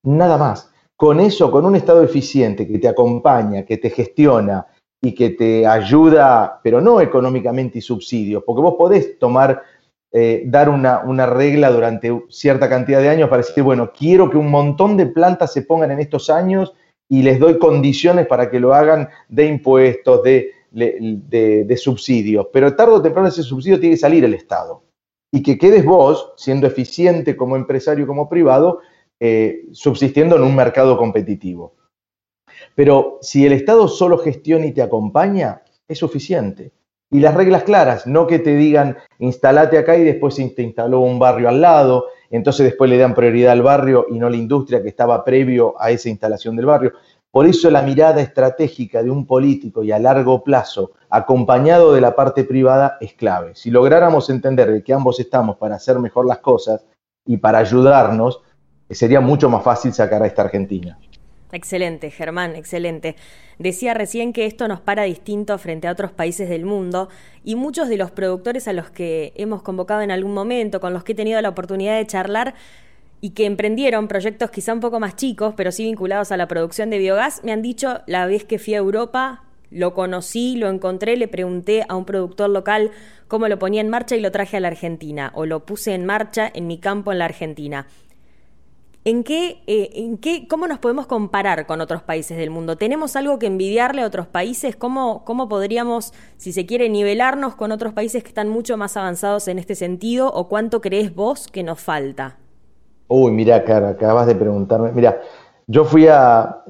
Nada 0.05 0.37
más. 0.37 0.69
Con 0.97 1.19
eso, 1.19 1.51
con 1.51 1.65
un 1.65 1.75
Estado 1.75 2.03
eficiente 2.03 2.67
que 2.69 2.79
te 2.79 2.87
acompaña, 2.87 3.65
que 3.65 3.77
te 3.79 3.91
gestiona 3.91 4.67
y 5.01 5.15
que 5.15 5.31
te 5.31 5.67
ayuda, 5.67 6.61
pero 6.63 6.81
no 6.81 7.01
económicamente 7.01 7.79
y 7.79 7.83
subsidios, 7.83 8.45
porque 8.47 8.63
vos 8.63 8.75
podés 8.79 9.19
tomar, 9.19 9.63
eh, 10.13 10.45
dar 10.47 10.69
una, 10.69 11.01
una 11.01 11.27
regla 11.27 11.71
durante 11.73 12.23
cierta 12.29 12.69
cantidad 12.69 13.01
de 13.01 13.09
años 13.09 13.29
para 13.29 13.43
decir, 13.43 13.65
bueno, 13.65 13.91
quiero 13.91 14.31
que 14.31 14.37
un 14.37 14.49
montón 14.49 14.97
de 14.97 15.07
plantas 15.07 15.53
se 15.53 15.63
pongan 15.63 15.91
en 15.91 15.99
estos 15.99 16.31
años 16.31 16.73
y 17.13 17.21
les 17.21 17.39
doy 17.39 17.59
condiciones 17.59 18.27
para 18.27 18.49
que 18.49 18.59
lo 18.59 18.73
hagan 18.73 19.11
de 19.29 19.45
impuestos, 19.45 20.23
de, 20.23 20.53
de, 20.71 21.77
subsidios. 21.77 22.47
Pero 22.51 22.75
tarde 22.75 22.95
o 22.95 23.03
temprano 23.03 23.29
ese 23.29 23.43
subsidio 23.43 23.79
tiene 23.79 23.97
que 23.97 24.01
salir 24.01 24.25
el 24.25 24.33
Estado. 24.33 24.83
Y 25.31 25.43
que 25.43 25.59
quedes 25.59 25.85
vos, 25.85 26.33
siendo 26.39 26.67
eficiente 26.67 27.37
como 27.37 27.57
empresario, 27.57 28.07
como 28.07 28.31
privado, 28.31 28.81
eh, 29.21 29.67
subsistiendo 29.73 30.37
en 30.37 30.43
un 30.43 30.57
mercado 30.57 30.97
competitivo. 30.97 31.75
Pero 32.75 33.19
si 33.21 33.45
el 33.45 33.53
Estado 33.53 33.89
solo 33.89 34.17
gestiona 34.17 34.65
y 34.65 34.73
te 34.73 34.81
acompaña, 34.81 35.61
es 35.87 35.99
suficiente. 35.99 36.73
Y 37.11 37.21
las 37.21 37.35
reglas 37.35 37.65
claras, 37.65 38.07
no 38.07 38.27
que 38.27 38.39
te 38.39 38.57
digan 38.57 38.97
instalate 39.19 39.77
acá 39.77 39.99
y 39.99 40.03
después 40.03 40.37
te 40.37 40.63
instaló 40.63 41.01
un 41.01 41.19
barrio 41.19 41.51
al 41.51 41.61
lado, 41.61 42.07
entonces 42.37 42.65
después 42.65 42.91
le 42.91 42.99
dan 42.99 43.15
prioridad 43.15 43.53
al 43.53 43.63
barrio 43.63 44.07
y 44.11 44.19
no 44.19 44.29
la 44.29 44.37
industria 44.37 44.83
que 44.83 44.89
estaba 44.89 45.25
previo 45.25 45.75
a 45.79 45.91
esa 45.91 46.09
instalación 46.09 46.57
del 46.57 46.67
barrio. 46.67 46.93
Por 47.31 47.47
eso 47.47 47.71
la 47.71 47.83
mirada 47.83 48.21
estratégica 48.21 49.03
de 49.03 49.11
un 49.11 49.27
político 49.27 49.83
y 49.83 49.93
a 49.93 49.99
largo 49.99 50.43
plazo, 50.43 50.93
acompañado 51.09 51.95
de 51.95 52.01
la 52.01 52.15
parte 52.15 52.45
privada, 52.45 52.99
es 53.01 53.15
clave. 53.15 53.55
Si 53.55 53.71
lográramos 53.71 54.29
entender 54.29 54.83
que 54.83 54.93
ambos 54.93 55.21
estamos 55.21 55.57
para 55.57 55.77
hacer 55.77 55.99
mejor 55.99 56.27
las 56.27 56.39
cosas 56.39 56.85
y 57.25 57.37
para 57.37 57.59
ayudarnos, 57.59 58.43
sería 58.91 59.21
mucho 59.21 59.49
más 59.49 59.63
fácil 59.63 59.93
sacar 59.93 60.23
a 60.23 60.27
esta 60.27 60.43
Argentina. 60.43 60.99
Excelente, 61.53 62.11
Germán, 62.11 62.57
excelente. 62.57 63.15
Decía 63.59 63.93
recién 63.93 64.33
que 64.33 64.47
esto 64.47 64.69
nos 64.69 64.81
para 64.81 65.03
distinto 65.03 65.59
frente 65.59 65.87
a 65.87 65.93
otros 65.93 66.11
países 66.11 66.49
del 66.49 66.65
mundo 66.65 67.11
y 67.45 67.57
muchos 67.57 67.91
de 67.91 67.99
los 67.99 68.11
productores 68.11 68.69
a 68.69 68.73
los 68.73 68.91
que 68.91 69.35
hemos 69.37 69.61
convocado 69.63 70.01
en 70.01 70.11
algún 70.11 70.33
momento, 70.33 70.81
con 70.81 70.95
los 70.95 71.05
que 71.05 71.13
he 71.13 71.15
tenido 71.15 71.41
la 71.43 71.51
oportunidad 71.51 71.99
de 71.99 72.07
charlar 72.07 72.55
y 73.21 73.31
que 73.31 73.45
emprendieron 73.45 74.09
proyectos 74.09 74.51
quizá 74.51 74.73
un 74.73 74.81
poco 74.81 74.99
más 74.99 75.15
chicos, 75.15 75.53
pero 75.55 75.73
sí 75.73 75.85
vinculados 75.85 76.33
a 76.33 76.39
la 76.39 76.49
producción 76.49 76.89
de 76.89 76.97
biogás, 76.97 77.45
me 77.45 77.53
han 77.53 77.61
dicho 77.61 78.01
la 78.07 78.27
vez 78.27 78.45
que 78.45 78.59
fui 78.59 78.73
a 78.75 78.79
Europa, 78.79 79.45
lo 79.71 79.93
conocí, 79.93 80.57
lo 80.57 80.71
encontré, 80.71 81.19
le 81.19 81.29
pregunté 81.29 81.85
a 81.87 81.97
un 81.97 82.07
productor 82.07 82.49
local 82.49 82.93
cómo 83.29 83.49
lo 83.49 83.59
ponía 83.59 83.81
en 83.83 83.89
marcha 83.89 84.17
y 84.17 84.21
lo 84.21 84.33
traje 84.33 84.57
a 84.57 84.61
la 84.61 84.69
Argentina, 84.69 85.33
o 85.35 85.47
lo 85.47 85.67
puse 85.67 85.95
en 85.95 86.07
marcha 86.07 86.51
en 86.53 86.67
mi 86.67 86.79
campo 86.79 87.13
en 87.13 87.19
la 87.19 87.27
Argentina. 87.27 87.87
¿En 89.05 89.25
qué, 89.25 89.63
eh, 89.67 89.91
¿En 89.95 90.17
qué, 90.17 90.47
cómo 90.47 90.69
nos 90.69 90.79
podemos 90.79 91.09
comparar 91.09 91.67
con 91.67 91.81
otros 91.81 92.03
países 92.03 92.39
del 92.39 92.51
mundo? 92.51 92.77
¿Tenemos 92.77 93.17
algo 93.17 93.41
que 93.41 93.47
envidiarle 93.47 94.03
a 94.03 94.07
otros 94.07 94.29
países? 94.29 94.77
¿Cómo, 94.77 95.25
¿Cómo 95.25 95.49
podríamos, 95.49 96.13
si 96.37 96.53
se 96.53 96.67
quiere, 96.67 96.89
nivelarnos 96.89 97.57
con 97.57 97.73
otros 97.73 97.93
países 97.93 98.23
que 98.23 98.29
están 98.29 98.49
mucho 98.49 98.77
más 98.77 98.97
avanzados 98.97 99.49
en 99.49 99.59
este 99.59 99.75
sentido? 99.75 100.33
¿O 100.33 100.47
cuánto 100.47 100.81
crees 100.81 101.13
vos 101.17 101.49
que 101.49 101.65
nos 101.65 101.81
falta? 101.81 102.37
Uy, 103.09 103.33
mira, 103.33 103.65
cara, 103.65 103.89
acabas 103.89 104.29
de 104.29 104.37
preguntarme. 104.37 104.93
Mira, 104.93 105.21
yo 105.67 105.85
fui 105.85 106.07
a, 106.07 106.63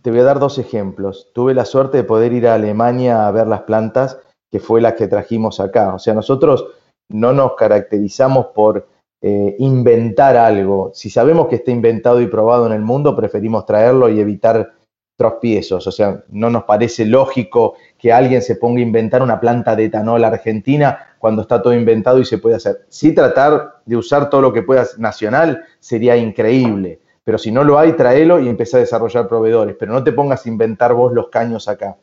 te 0.00 0.12
voy 0.12 0.20
a 0.20 0.24
dar 0.24 0.38
dos 0.38 0.58
ejemplos. 0.58 1.32
Tuve 1.34 1.54
la 1.54 1.64
suerte 1.64 1.96
de 1.96 2.04
poder 2.04 2.32
ir 2.32 2.46
a 2.46 2.54
Alemania 2.54 3.26
a 3.26 3.32
ver 3.32 3.48
las 3.48 3.62
plantas, 3.62 4.20
que 4.48 4.60
fue 4.60 4.80
las 4.80 4.94
que 4.94 5.08
trajimos 5.08 5.58
acá. 5.58 5.92
O 5.92 5.98
sea, 5.98 6.14
nosotros 6.14 6.66
no 7.08 7.32
nos 7.32 7.54
caracterizamos 7.56 8.46
por 8.54 8.86
eh, 9.26 9.56
inventar 9.58 10.36
algo. 10.36 10.90
Si 10.92 11.08
sabemos 11.08 11.46
que 11.48 11.54
está 11.54 11.70
inventado 11.70 12.20
y 12.20 12.26
probado 12.26 12.66
en 12.66 12.72
el 12.72 12.82
mundo, 12.82 13.16
preferimos 13.16 13.64
traerlo 13.64 14.10
y 14.10 14.20
evitar 14.20 14.74
tropiezos. 15.16 15.86
O 15.86 15.90
sea, 15.90 16.24
no 16.28 16.50
nos 16.50 16.64
parece 16.64 17.06
lógico 17.06 17.72
que 17.96 18.12
alguien 18.12 18.42
se 18.42 18.56
ponga 18.56 18.80
a 18.80 18.82
inventar 18.82 19.22
una 19.22 19.40
planta 19.40 19.74
de 19.74 19.86
etanol 19.86 20.22
argentina 20.24 21.16
cuando 21.18 21.40
está 21.40 21.62
todo 21.62 21.72
inventado 21.72 22.18
y 22.18 22.26
se 22.26 22.36
puede 22.36 22.56
hacer. 22.56 22.84
Si 22.90 23.14
tratar 23.14 23.80
de 23.86 23.96
usar 23.96 24.28
todo 24.28 24.42
lo 24.42 24.52
que 24.52 24.60
puedas 24.60 24.98
nacional 24.98 25.64
sería 25.80 26.18
increíble. 26.18 27.00
Pero 27.24 27.38
si 27.38 27.50
no 27.50 27.64
lo 27.64 27.78
hay, 27.78 27.94
tráelo 27.94 28.40
y 28.40 28.48
empieza 28.50 28.76
a 28.76 28.80
desarrollar 28.80 29.26
proveedores. 29.26 29.74
Pero 29.78 29.94
no 29.94 30.04
te 30.04 30.12
pongas 30.12 30.44
a 30.44 30.50
inventar 30.50 30.92
vos 30.92 31.14
los 31.14 31.30
caños 31.30 31.66
acá. 31.66 31.96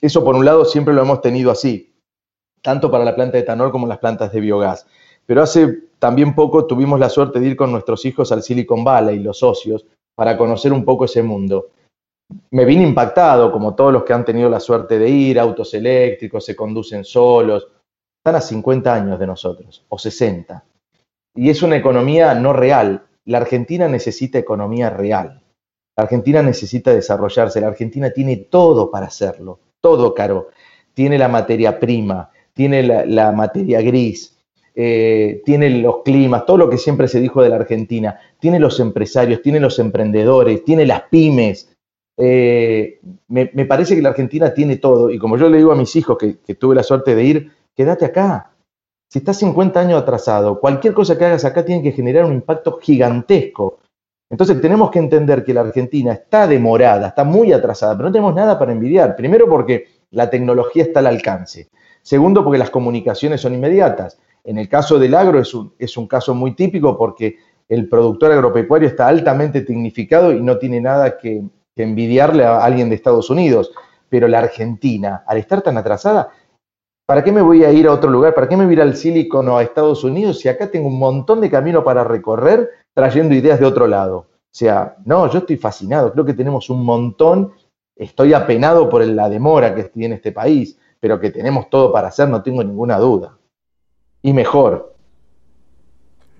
Eso 0.00 0.24
por 0.24 0.34
un 0.34 0.44
lado 0.44 0.64
siempre 0.64 0.94
lo 0.94 1.02
hemos 1.02 1.20
tenido 1.20 1.52
así, 1.52 1.94
tanto 2.60 2.90
para 2.90 3.04
la 3.04 3.14
planta 3.14 3.36
de 3.36 3.44
etanol 3.44 3.70
como 3.70 3.86
las 3.86 3.98
plantas 3.98 4.32
de 4.32 4.40
biogás. 4.40 4.88
Pero 5.30 5.44
hace 5.44 5.82
también 6.00 6.34
poco 6.34 6.66
tuvimos 6.66 6.98
la 6.98 7.08
suerte 7.08 7.38
de 7.38 7.46
ir 7.46 7.56
con 7.56 7.70
nuestros 7.70 8.04
hijos 8.04 8.32
al 8.32 8.42
Silicon 8.42 8.82
Valley, 8.82 9.20
los 9.20 9.38
socios, 9.38 9.86
para 10.16 10.36
conocer 10.36 10.72
un 10.72 10.84
poco 10.84 11.04
ese 11.04 11.22
mundo. 11.22 11.68
Me 12.50 12.64
vine 12.64 12.82
impactado, 12.82 13.52
como 13.52 13.76
todos 13.76 13.92
los 13.92 14.02
que 14.02 14.12
han 14.12 14.24
tenido 14.24 14.50
la 14.50 14.58
suerte 14.58 14.98
de 14.98 15.08
ir, 15.08 15.38
autos 15.38 15.72
eléctricos, 15.72 16.44
se 16.44 16.56
conducen 16.56 17.04
solos. 17.04 17.68
Están 18.18 18.34
a 18.34 18.40
50 18.40 18.92
años 18.92 19.20
de 19.20 19.26
nosotros, 19.28 19.84
o 19.88 19.96
60. 19.96 20.64
Y 21.36 21.48
es 21.48 21.62
una 21.62 21.76
economía 21.76 22.34
no 22.34 22.52
real. 22.52 23.06
La 23.26 23.38
Argentina 23.38 23.86
necesita 23.86 24.36
economía 24.36 24.90
real. 24.90 25.40
La 25.96 26.02
Argentina 26.02 26.42
necesita 26.42 26.92
desarrollarse. 26.92 27.60
La 27.60 27.68
Argentina 27.68 28.10
tiene 28.10 28.36
todo 28.36 28.90
para 28.90 29.06
hacerlo. 29.06 29.60
Todo, 29.80 30.12
Caro. 30.12 30.48
Tiene 30.92 31.16
la 31.18 31.28
materia 31.28 31.78
prima, 31.78 32.32
tiene 32.52 32.82
la, 32.82 33.06
la 33.06 33.30
materia 33.30 33.80
gris, 33.80 34.39
eh, 34.74 35.42
tiene 35.44 35.70
los 35.70 36.02
climas, 36.04 36.46
todo 36.46 36.56
lo 36.56 36.70
que 36.70 36.78
siempre 36.78 37.08
se 37.08 37.20
dijo 37.20 37.42
de 37.42 37.48
la 37.48 37.56
Argentina, 37.56 38.18
tiene 38.38 38.60
los 38.60 38.78
empresarios, 38.80 39.42
tiene 39.42 39.60
los 39.60 39.78
emprendedores, 39.78 40.64
tiene 40.64 40.86
las 40.86 41.02
pymes. 41.02 41.76
Eh, 42.16 43.00
me, 43.28 43.46
parece 43.66 43.96
que 43.96 44.02
la 44.02 44.10
Argentina 44.10 44.52
tiene 44.52 44.76
todo 44.76 45.10
y 45.10 45.18
como 45.18 45.38
yo 45.38 45.48
le 45.48 45.56
digo 45.56 45.72
a 45.72 45.76
mis 45.76 45.96
hijos 45.96 46.18
que, 46.18 46.54
tuve 46.54 46.74
la 46.74 46.82
suerte 46.82 47.14
de 47.14 47.24
ir, 47.24 47.52
quédate 47.74 48.04
acá. 48.04 48.52
Si 49.08 49.18
estás 49.18 49.38
50 49.38 49.80
años 49.80 50.02
atrasado, 50.02 50.60
cualquier 50.60 50.94
cosa 50.94 51.18
que 51.18 51.24
hagas 51.24 51.44
acá 51.44 51.64
tiene 51.64 51.82
que 51.82 51.92
generar 51.92 52.24
un 52.24 52.34
impacto 52.34 52.78
gigantesco. 52.80 53.80
Entonces 54.30 54.60
tenemos 54.60 54.90
que 54.92 55.00
entender 55.00 55.44
que 55.44 55.52
la 55.52 55.62
Argentina 55.62 56.12
está 56.12 56.46
demorada, 56.46 57.08
está 57.08 57.24
muy 57.24 57.52
atrasada, 57.52 57.96
pero 57.96 58.08
no 58.08 58.12
tenemos 58.12 58.34
nada 58.34 58.58
para 58.58 58.70
envidiar. 58.70 59.16
Primero 59.16 59.48
porque 59.48 59.88
la 60.10 60.30
tecnología 60.30 60.84
está 60.84 61.00
al 61.00 61.08
alcance. 61.08 61.68
Segundo 62.02 62.44
porque 62.44 62.58
las 62.58 62.70
comunicaciones 62.70 63.40
son 63.40 63.54
inmediatas. 63.54 64.18
En 64.44 64.58
el 64.58 64.68
caso 64.68 64.98
del 64.98 65.14
agro 65.14 65.40
es 65.40 65.54
un, 65.54 65.74
es 65.78 65.96
un 65.96 66.06
caso 66.06 66.34
muy 66.34 66.54
típico 66.54 66.96
porque 66.96 67.36
el 67.68 67.88
productor 67.88 68.32
agropecuario 68.32 68.88
está 68.88 69.08
altamente 69.08 69.62
tecnificado 69.62 70.32
y 70.32 70.40
no 70.40 70.58
tiene 70.58 70.80
nada 70.80 71.18
que, 71.18 71.42
envidiarle 71.76 72.44
a 72.44 72.62
alguien 72.62 72.90
de 72.90 72.94
Estados 72.94 73.30
Unidos. 73.30 73.72
Pero 74.10 74.28
la 74.28 74.40
Argentina, 74.40 75.24
al 75.26 75.38
estar 75.38 75.62
tan 75.62 75.78
atrasada, 75.78 76.28
¿para 77.06 77.24
qué 77.24 77.32
me 77.32 77.40
voy 77.40 77.64
a 77.64 77.72
ir 77.72 77.86
a 77.86 77.92
otro 77.92 78.10
lugar? 78.10 78.34
¿Para 78.34 78.48
qué 78.48 78.56
me 78.56 78.66
voy 78.66 78.78
a 78.78 78.82
al 78.82 78.96
Silicon 78.96 79.48
o 79.48 79.56
a 79.56 79.62
Estados 79.62 80.04
Unidos 80.04 80.40
si 80.40 80.50
acá 80.50 80.70
tengo 80.70 80.88
un 80.88 80.98
montón 80.98 81.40
de 81.40 81.48
camino 81.48 81.82
para 81.82 82.04
recorrer 82.04 82.68
trayendo 82.92 83.34
ideas 83.34 83.58
de 83.58 83.64
otro 83.64 83.86
lado? 83.86 84.16
O 84.18 84.52
sea, 84.52 84.96
no, 85.06 85.30
yo 85.30 85.38
estoy 85.38 85.56
fascinado, 85.56 86.12
creo 86.12 86.26
que 86.26 86.34
tenemos 86.34 86.68
un 86.68 86.84
montón 86.84 87.52
estoy 88.00 88.32
apenado 88.32 88.88
por 88.88 89.04
la 89.04 89.28
demora 89.28 89.74
que 89.74 89.84
tiene 89.84 90.14
este 90.14 90.32
país, 90.32 90.78
pero 90.98 91.20
que 91.20 91.30
tenemos 91.30 91.68
todo 91.68 91.92
para 91.92 92.08
hacer, 92.08 92.28
no 92.28 92.42
tengo 92.42 92.64
ninguna 92.64 92.98
duda. 92.98 93.36
Y 94.22 94.32
mejor. 94.32 94.90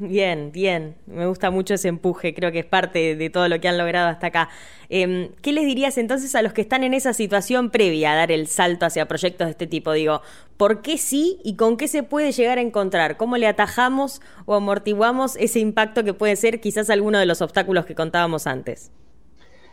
Bien, 0.03 0.51
bien. 0.51 0.97
Me 1.07 1.27
gusta 1.27 1.51
mucho 1.51 1.75
ese 1.75 1.89
empuje, 1.89 2.33
creo 2.33 2.51
que 2.51 2.61
es 2.61 2.65
parte 2.65 3.17
de 3.17 3.29
todo 3.29 3.49
lo 3.49 3.61
que 3.61 3.69
han 3.69 3.77
logrado 3.77 4.09
hasta 4.09 4.29
acá. 4.29 4.49
Em, 4.89 5.29
¿Qué 5.43 5.53
les 5.53 5.67
dirías 5.67 5.99
entonces 5.99 6.35
a 6.35 6.41
los 6.41 6.55
que 6.55 6.63
están 6.63 6.85
en 6.85 6.95
esa 6.95 7.13
situación 7.13 7.69
previa 7.69 8.13
a 8.13 8.17
dar 8.17 8.33
el 8.33 8.47
salto 8.47 8.87
hacia 8.87 9.07
proyectos 9.07 9.47
de 9.47 9.51
este 9.51 9.67
tipo? 9.67 9.93
Digo, 9.93 10.23
¿por 10.57 10.81
qué 10.81 10.97
sí 10.97 11.39
y 11.45 11.57
con 11.57 11.77
qué 11.77 11.87
se 11.87 12.03
puede 12.03 12.33
llegar 12.33 12.57
a 12.57 12.63
encontrar? 12.63 13.19
¿Cómo 13.19 13.37
le 13.37 13.47
atajamos 13.47 14.23
o 14.47 14.55
amortiguamos 14.55 15.37
ese 15.37 15.61
impacto 15.61 16.03
que 16.03 16.15
puede 16.15 16.35
ser 16.37 16.61
quizás 16.61 16.89
alguno 16.89 17.19
de 17.19 17.27
los 17.27 17.43
obstáculos 17.43 17.85
que 17.85 17.95
contábamos 17.95 18.47
antes? 18.47 18.91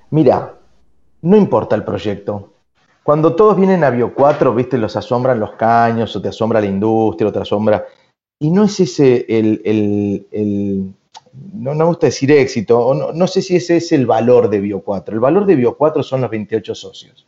Mira, 0.10 0.56
no 1.22 1.38
importa 1.38 1.78
el 1.78 1.86
proyecto. 1.86 2.57
Cuando 3.08 3.38
todos 3.38 3.56
vienen 3.56 3.86
a 3.86 3.90
Bio 3.90 4.14
4, 4.14 4.54
viste, 4.54 4.78
los 4.78 4.98
asombran 4.98 5.40
los 5.40 5.54
caños, 5.54 6.14
o 6.14 6.22
te 6.22 6.28
asombra 6.28 6.60
la 6.60 6.68
industria, 6.68 7.30
o 7.30 7.32
te 7.32 7.40
asombra 7.40 7.86
y 8.38 8.52
no 8.52 8.66
es 8.66 8.82
ese 8.82 9.26
el, 9.30 10.94
no, 11.54 11.74
me 11.74 11.86
gusta 11.86 12.08
decir 12.08 12.30
éxito, 12.34 12.78
o 12.78 12.94
no, 12.94 13.14
no, 13.14 13.28
sé 13.28 13.42
si 13.42 13.56
ese 13.56 13.78
es 13.78 13.94
el 13.94 14.06
valor 14.06 14.50
de 14.50 14.62
Bio4. 14.62 15.14
El 15.14 15.22
valor 15.22 15.46
de 15.46 15.58
Bio4 15.58 16.04
son 16.04 16.20
los 16.20 16.30
28 16.30 16.76
socios. 16.76 17.26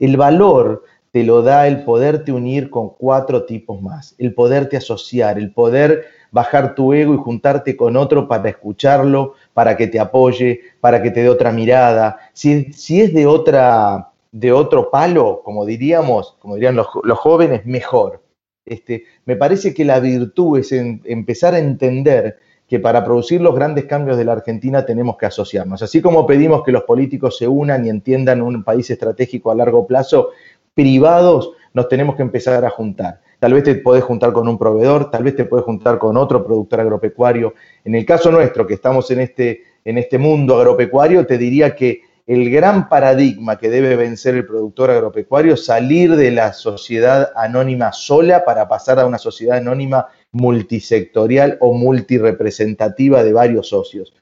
El 0.00 0.16
valor 0.16 0.82
te 1.12 1.22
lo 1.22 1.42
da 1.42 1.68
el 1.68 1.84
poderte 1.84 2.32
unir 2.32 2.68
con 2.68 2.88
cuatro 2.88 3.44
tipos 3.44 3.80
más, 3.80 4.16
el 4.18 4.34
poderte 4.34 4.78
asociar, 4.78 5.38
el 5.38 5.52
poder 5.52 6.06
bajar 6.32 6.74
tu 6.74 6.92
ego 6.92 7.14
y 7.14 7.18
juntarte 7.18 7.76
con 7.76 7.96
otro 7.96 8.26
para 8.26 8.48
escucharlo, 8.48 9.34
para 9.54 9.76
que 9.76 9.86
te 9.86 10.00
apoye, 10.00 10.60
para 10.80 11.00
que 11.00 11.12
te 11.12 11.22
dé 11.22 11.28
otra 11.28 11.52
mirada. 11.52 12.18
Si, 12.32 12.72
si 12.72 13.00
es 13.00 13.14
de, 13.14 13.26
otra, 13.26 14.10
de 14.32 14.52
otro 14.52 14.90
palo, 14.90 15.42
como 15.44 15.64
diríamos, 15.64 16.36
como 16.38 16.54
dirían 16.54 16.76
los, 16.76 16.88
los 17.02 17.18
jóvenes, 17.18 17.64
mejor 17.66 18.22
este, 18.68 19.04
me 19.24 19.36
parece 19.36 19.74
que 19.74 19.84
la 19.84 20.00
virtud 20.00 20.58
es 20.58 20.72
empezar 20.72 21.54
a 21.54 21.58
entender 21.58 22.38
que 22.68 22.78
para 22.78 23.02
producir 23.02 23.40
los 23.40 23.54
grandes 23.54 23.86
cambios 23.86 24.18
de 24.18 24.26
la 24.26 24.32
Argentina 24.32 24.84
tenemos 24.84 25.16
que 25.16 25.26
asociarnos. 25.26 25.82
Así 25.82 26.02
como 26.02 26.26
pedimos 26.26 26.62
que 26.62 26.72
los 26.72 26.82
políticos 26.82 27.38
se 27.38 27.48
unan 27.48 27.86
y 27.86 27.88
entiendan 27.88 28.42
un 28.42 28.62
país 28.62 28.90
estratégico 28.90 29.50
a 29.50 29.54
largo 29.54 29.86
plazo, 29.86 30.30
privados 30.74 31.52
nos 31.72 31.88
tenemos 31.88 32.14
que 32.14 32.22
empezar 32.22 32.64
a 32.64 32.70
juntar. 32.70 33.20
Tal 33.38 33.54
vez 33.54 33.64
te 33.64 33.74
podés 33.76 34.04
juntar 34.04 34.32
con 34.32 34.48
un 34.48 34.58
proveedor, 34.58 35.10
tal 35.10 35.22
vez 35.22 35.34
te 35.36 35.44
puedes 35.44 35.64
juntar 35.64 35.98
con 35.98 36.16
otro 36.16 36.44
productor 36.44 36.80
agropecuario. 36.80 37.54
En 37.84 37.94
el 37.94 38.04
caso 38.04 38.30
nuestro, 38.30 38.66
que 38.66 38.74
estamos 38.74 39.10
en 39.12 39.20
este, 39.20 39.62
en 39.84 39.96
este 39.96 40.18
mundo 40.18 40.56
agropecuario, 40.56 41.24
te 41.24 41.38
diría 41.38 41.74
que 41.74 42.02
el 42.28 42.50
gran 42.50 42.90
paradigma 42.90 43.56
que 43.56 43.70
debe 43.70 43.96
vencer 43.96 44.34
el 44.34 44.46
productor 44.46 44.90
agropecuario, 44.90 45.56
salir 45.56 46.14
de 46.14 46.30
la 46.30 46.52
sociedad 46.52 47.32
anónima 47.34 47.92
sola 47.92 48.44
para 48.44 48.68
pasar 48.68 49.00
a 49.00 49.06
una 49.06 49.16
sociedad 49.16 49.56
anónima 49.56 50.08
multisectorial 50.32 51.56
o 51.60 51.72
multirepresentativa 51.72 53.24
de 53.24 53.32
varios 53.32 53.70
socios. 53.70 54.14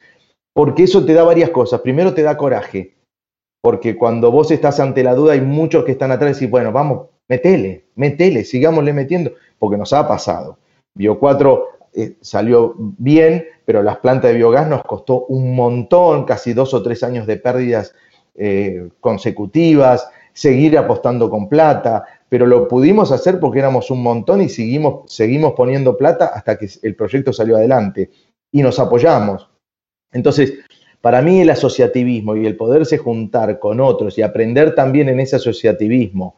Porque 0.55 0.85
eso 0.85 1.05
te 1.05 1.15
da 1.15 1.25
varias 1.25 1.51
cosas. 1.51 1.81
Primero 1.81 2.15
te 2.15 2.23
da 2.23 2.37
coraje, 2.37 2.95
porque 3.61 3.97
cuando 3.97 4.31
vos 4.31 4.53
estás 4.53 4.79
ante 4.79 5.03
la 5.03 5.17
duda 5.17 5.33
hay 5.33 5.41
muchos 5.41 5.85
que 5.85 5.93
están 5.93 6.13
atrás 6.13 6.31
y 6.31 6.35
decís, 6.35 6.51
bueno, 6.51 6.71
vamos, 6.71 7.09
metele, 7.29 7.87
metele, 7.97 8.45
sigámosle 8.45 8.93
metiendo, 8.93 9.33
porque 9.59 9.77
nos 9.77 9.93
ha 9.93 10.07
pasado. 10.07 10.59
Bio 10.95 11.19
4 11.19 11.76
eh, 11.99 12.19
salió 12.21 12.75
bien, 12.77 13.47
pero 13.65 13.83
las 13.83 13.97
plantas 13.97 14.31
de 14.31 14.37
biogás 14.37 14.69
nos 14.69 14.83
costó 14.83 15.25
un 15.27 15.57
montón, 15.57 16.25
casi 16.25 16.53
dos 16.53 16.75
o 16.75 16.83
tres 16.83 17.03
años 17.03 17.27
de 17.27 17.39
pérdidas 17.39 17.95
eh, 18.35 18.91
consecutivas, 19.01 20.07
seguir 20.35 20.77
apostando 20.77 21.31
con 21.31 21.49
plata, 21.49 22.05
pero 22.29 22.45
lo 22.45 22.69
pudimos 22.69 23.13
hacer 23.13 23.41
porque 23.41 23.61
éramos 23.61 23.91
un 23.91 24.03
montón 24.03 24.43
y 24.43 24.51
seguimos, 24.51 25.11
seguimos 25.11 25.55
poniendo 25.55 25.97
plata 25.97 26.27
hasta 26.27 26.59
que 26.59 26.69
el 26.83 26.95
proyecto 26.95 27.33
salió 27.33 27.57
adelante 27.57 28.11
y 28.53 28.61
nos 28.61 28.79
apoyamos. 28.79 29.49
Entonces, 30.13 30.53
para 31.01 31.23
mí 31.23 31.41
el 31.41 31.49
asociativismo 31.49 32.37
y 32.37 32.45
el 32.45 32.57
poderse 32.57 32.99
juntar 32.99 33.59
con 33.59 33.81
otros 33.81 34.19
y 34.19 34.23
aprender 34.23 34.75
también 34.75 35.09
en 35.09 35.21
ese 35.21 35.37
asociativismo 35.37 36.37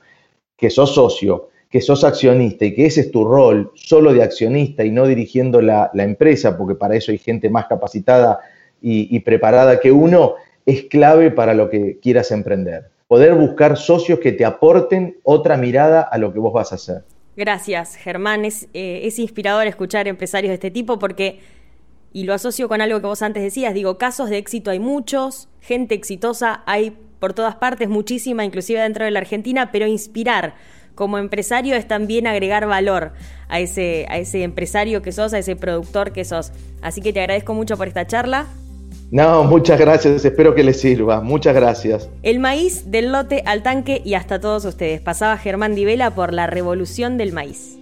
que 0.56 0.70
sos 0.70 0.94
socio, 0.94 1.48
que 1.70 1.80
sos 1.80 2.04
accionista 2.04 2.64
y 2.64 2.74
que 2.74 2.86
ese 2.86 3.02
es 3.02 3.10
tu 3.10 3.24
rol 3.24 3.72
solo 3.74 4.12
de 4.12 4.22
accionista 4.22 4.84
y 4.84 4.90
no 4.90 5.06
dirigiendo 5.06 5.60
la, 5.60 5.90
empresa, 5.94 6.56
porque 6.56 6.74
para 6.74 6.96
eso 6.96 7.12
hay 7.12 7.18
gente 7.18 7.50
más 7.50 7.66
capacitada 7.66 8.40
y, 8.80 9.18
preparada 9.20 9.80
que 9.80 9.92
uno, 9.92 10.34
es 10.64 10.84
clave 10.84 11.30
para 11.30 11.54
lo 11.54 11.68
que 11.68 11.98
quieras 12.00 12.30
emprender. 12.30 12.90
Poder 13.06 13.34
buscar 13.34 13.76
socios 13.76 14.18
que 14.18 14.32
te 14.32 14.44
aporten 14.44 15.16
otra 15.22 15.56
mirada 15.56 16.02
a 16.02 16.18
lo 16.18 16.32
que 16.32 16.38
vos 16.38 16.52
vas 16.52 16.72
a 16.72 16.76
hacer. 16.76 17.04
Gracias, 17.36 17.96
Germán. 17.96 18.44
Es, 18.44 18.68
eh, 18.74 19.00
es 19.04 19.18
inspirador 19.18 19.66
escuchar 19.66 20.08
empresarios 20.08 20.50
de 20.50 20.54
este 20.54 20.70
tipo 20.70 20.98
porque, 20.98 21.40
y 22.12 22.24
lo 22.24 22.34
asocio 22.34 22.68
con 22.68 22.80
algo 22.80 23.00
que 23.00 23.06
vos 23.06 23.22
antes 23.22 23.42
decías, 23.42 23.74
digo, 23.74 23.98
casos 23.98 24.30
de 24.30 24.38
éxito 24.38 24.70
hay 24.70 24.78
muchos, 24.78 25.48
gente 25.60 25.94
exitosa 25.94 26.62
hay 26.66 26.96
por 27.18 27.32
todas 27.32 27.56
partes, 27.56 27.88
muchísima, 27.88 28.44
inclusive 28.44 28.80
dentro 28.80 29.04
de 29.04 29.10
la 29.10 29.20
Argentina, 29.20 29.70
pero 29.72 29.86
inspirar 29.86 30.54
como 30.98 31.16
empresario 31.18 31.76
es 31.76 31.86
también 31.86 32.26
agregar 32.26 32.66
valor 32.66 33.12
a 33.48 33.60
ese, 33.60 34.04
a 34.08 34.18
ese 34.18 34.42
empresario 34.42 35.00
que 35.00 35.12
sos, 35.12 35.32
a 35.32 35.38
ese 35.38 35.54
productor 35.54 36.10
que 36.10 36.24
sos. 36.24 36.50
Así 36.82 37.00
que 37.00 37.12
te 37.12 37.20
agradezco 37.20 37.54
mucho 37.54 37.76
por 37.76 37.86
esta 37.86 38.04
charla. 38.08 38.46
No, 39.12 39.44
muchas 39.44 39.78
gracias, 39.78 40.24
espero 40.24 40.56
que 40.56 40.64
les 40.64 40.80
sirva. 40.80 41.20
Muchas 41.20 41.54
gracias. 41.54 42.10
El 42.24 42.40
maíz 42.40 42.90
del 42.90 43.12
lote 43.12 43.44
al 43.46 43.62
tanque 43.62 44.02
y 44.04 44.14
hasta 44.14 44.40
todos 44.40 44.64
ustedes. 44.64 45.00
Pasaba 45.00 45.38
Germán 45.38 45.76
Divela 45.76 46.16
por 46.16 46.34
la 46.34 46.48
revolución 46.48 47.16
del 47.16 47.32
maíz 47.32 47.77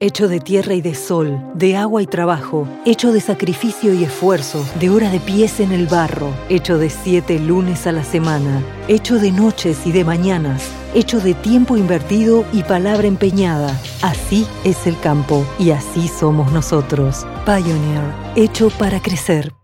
hecho 0.00 0.28
de 0.28 0.38
tierra 0.38 0.74
y 0.74 0.80
de 0.80 0.94
sol, 0.94 1.40
de 1.54 1.76
agua 1.76 2.02
y 2.02 2.06
trabajo, 2.06 2.68
hecho 2.86 3.12
de 3.12 3.20
sacrificio 3.20 3.92
y 3.92 4.04
esfuerzo, 4.04 4.64
de 4.78 4.90
hora 4.90 5.10
de 5.10 5.18
pies 5.18 5.58
en 5.58 5.72
el 5.72 5.88
barro, 5.88 6.32
hecho 6.48 6.78
de 6.78 6.88
siete 6.88 7.40
lunes 7.40 7.86
a 7.86 7.92
la 7.92 8.04
semana, 8.04 8.62
hecho 8.86 9.18
de 9.18 9.32
noches 9.32 9.86
y 9.86 9.92
de 9.92 10.04
mañanas, 10.04 10.62
hecho 10.94 11.20
de 11.20 11.34
tiempo 11.34 11.76
invertido 11.76 12.44
y 12.52 12.62
palabra 12.62 13.08
empeñada. 13.08 13.76
Así 14.02 14.46
es 14.62 14.86
el 14.86 14.98
campo 15.00 15.44
y 15.58 15.70
así 15.70 16.06
somos 16.06 16.52
nosotros. 16.52 17.26
Pioneer, 17.44 18.14
hecho 18.36 18.70
para 18.78 19.02
crecer. 19.02 19.57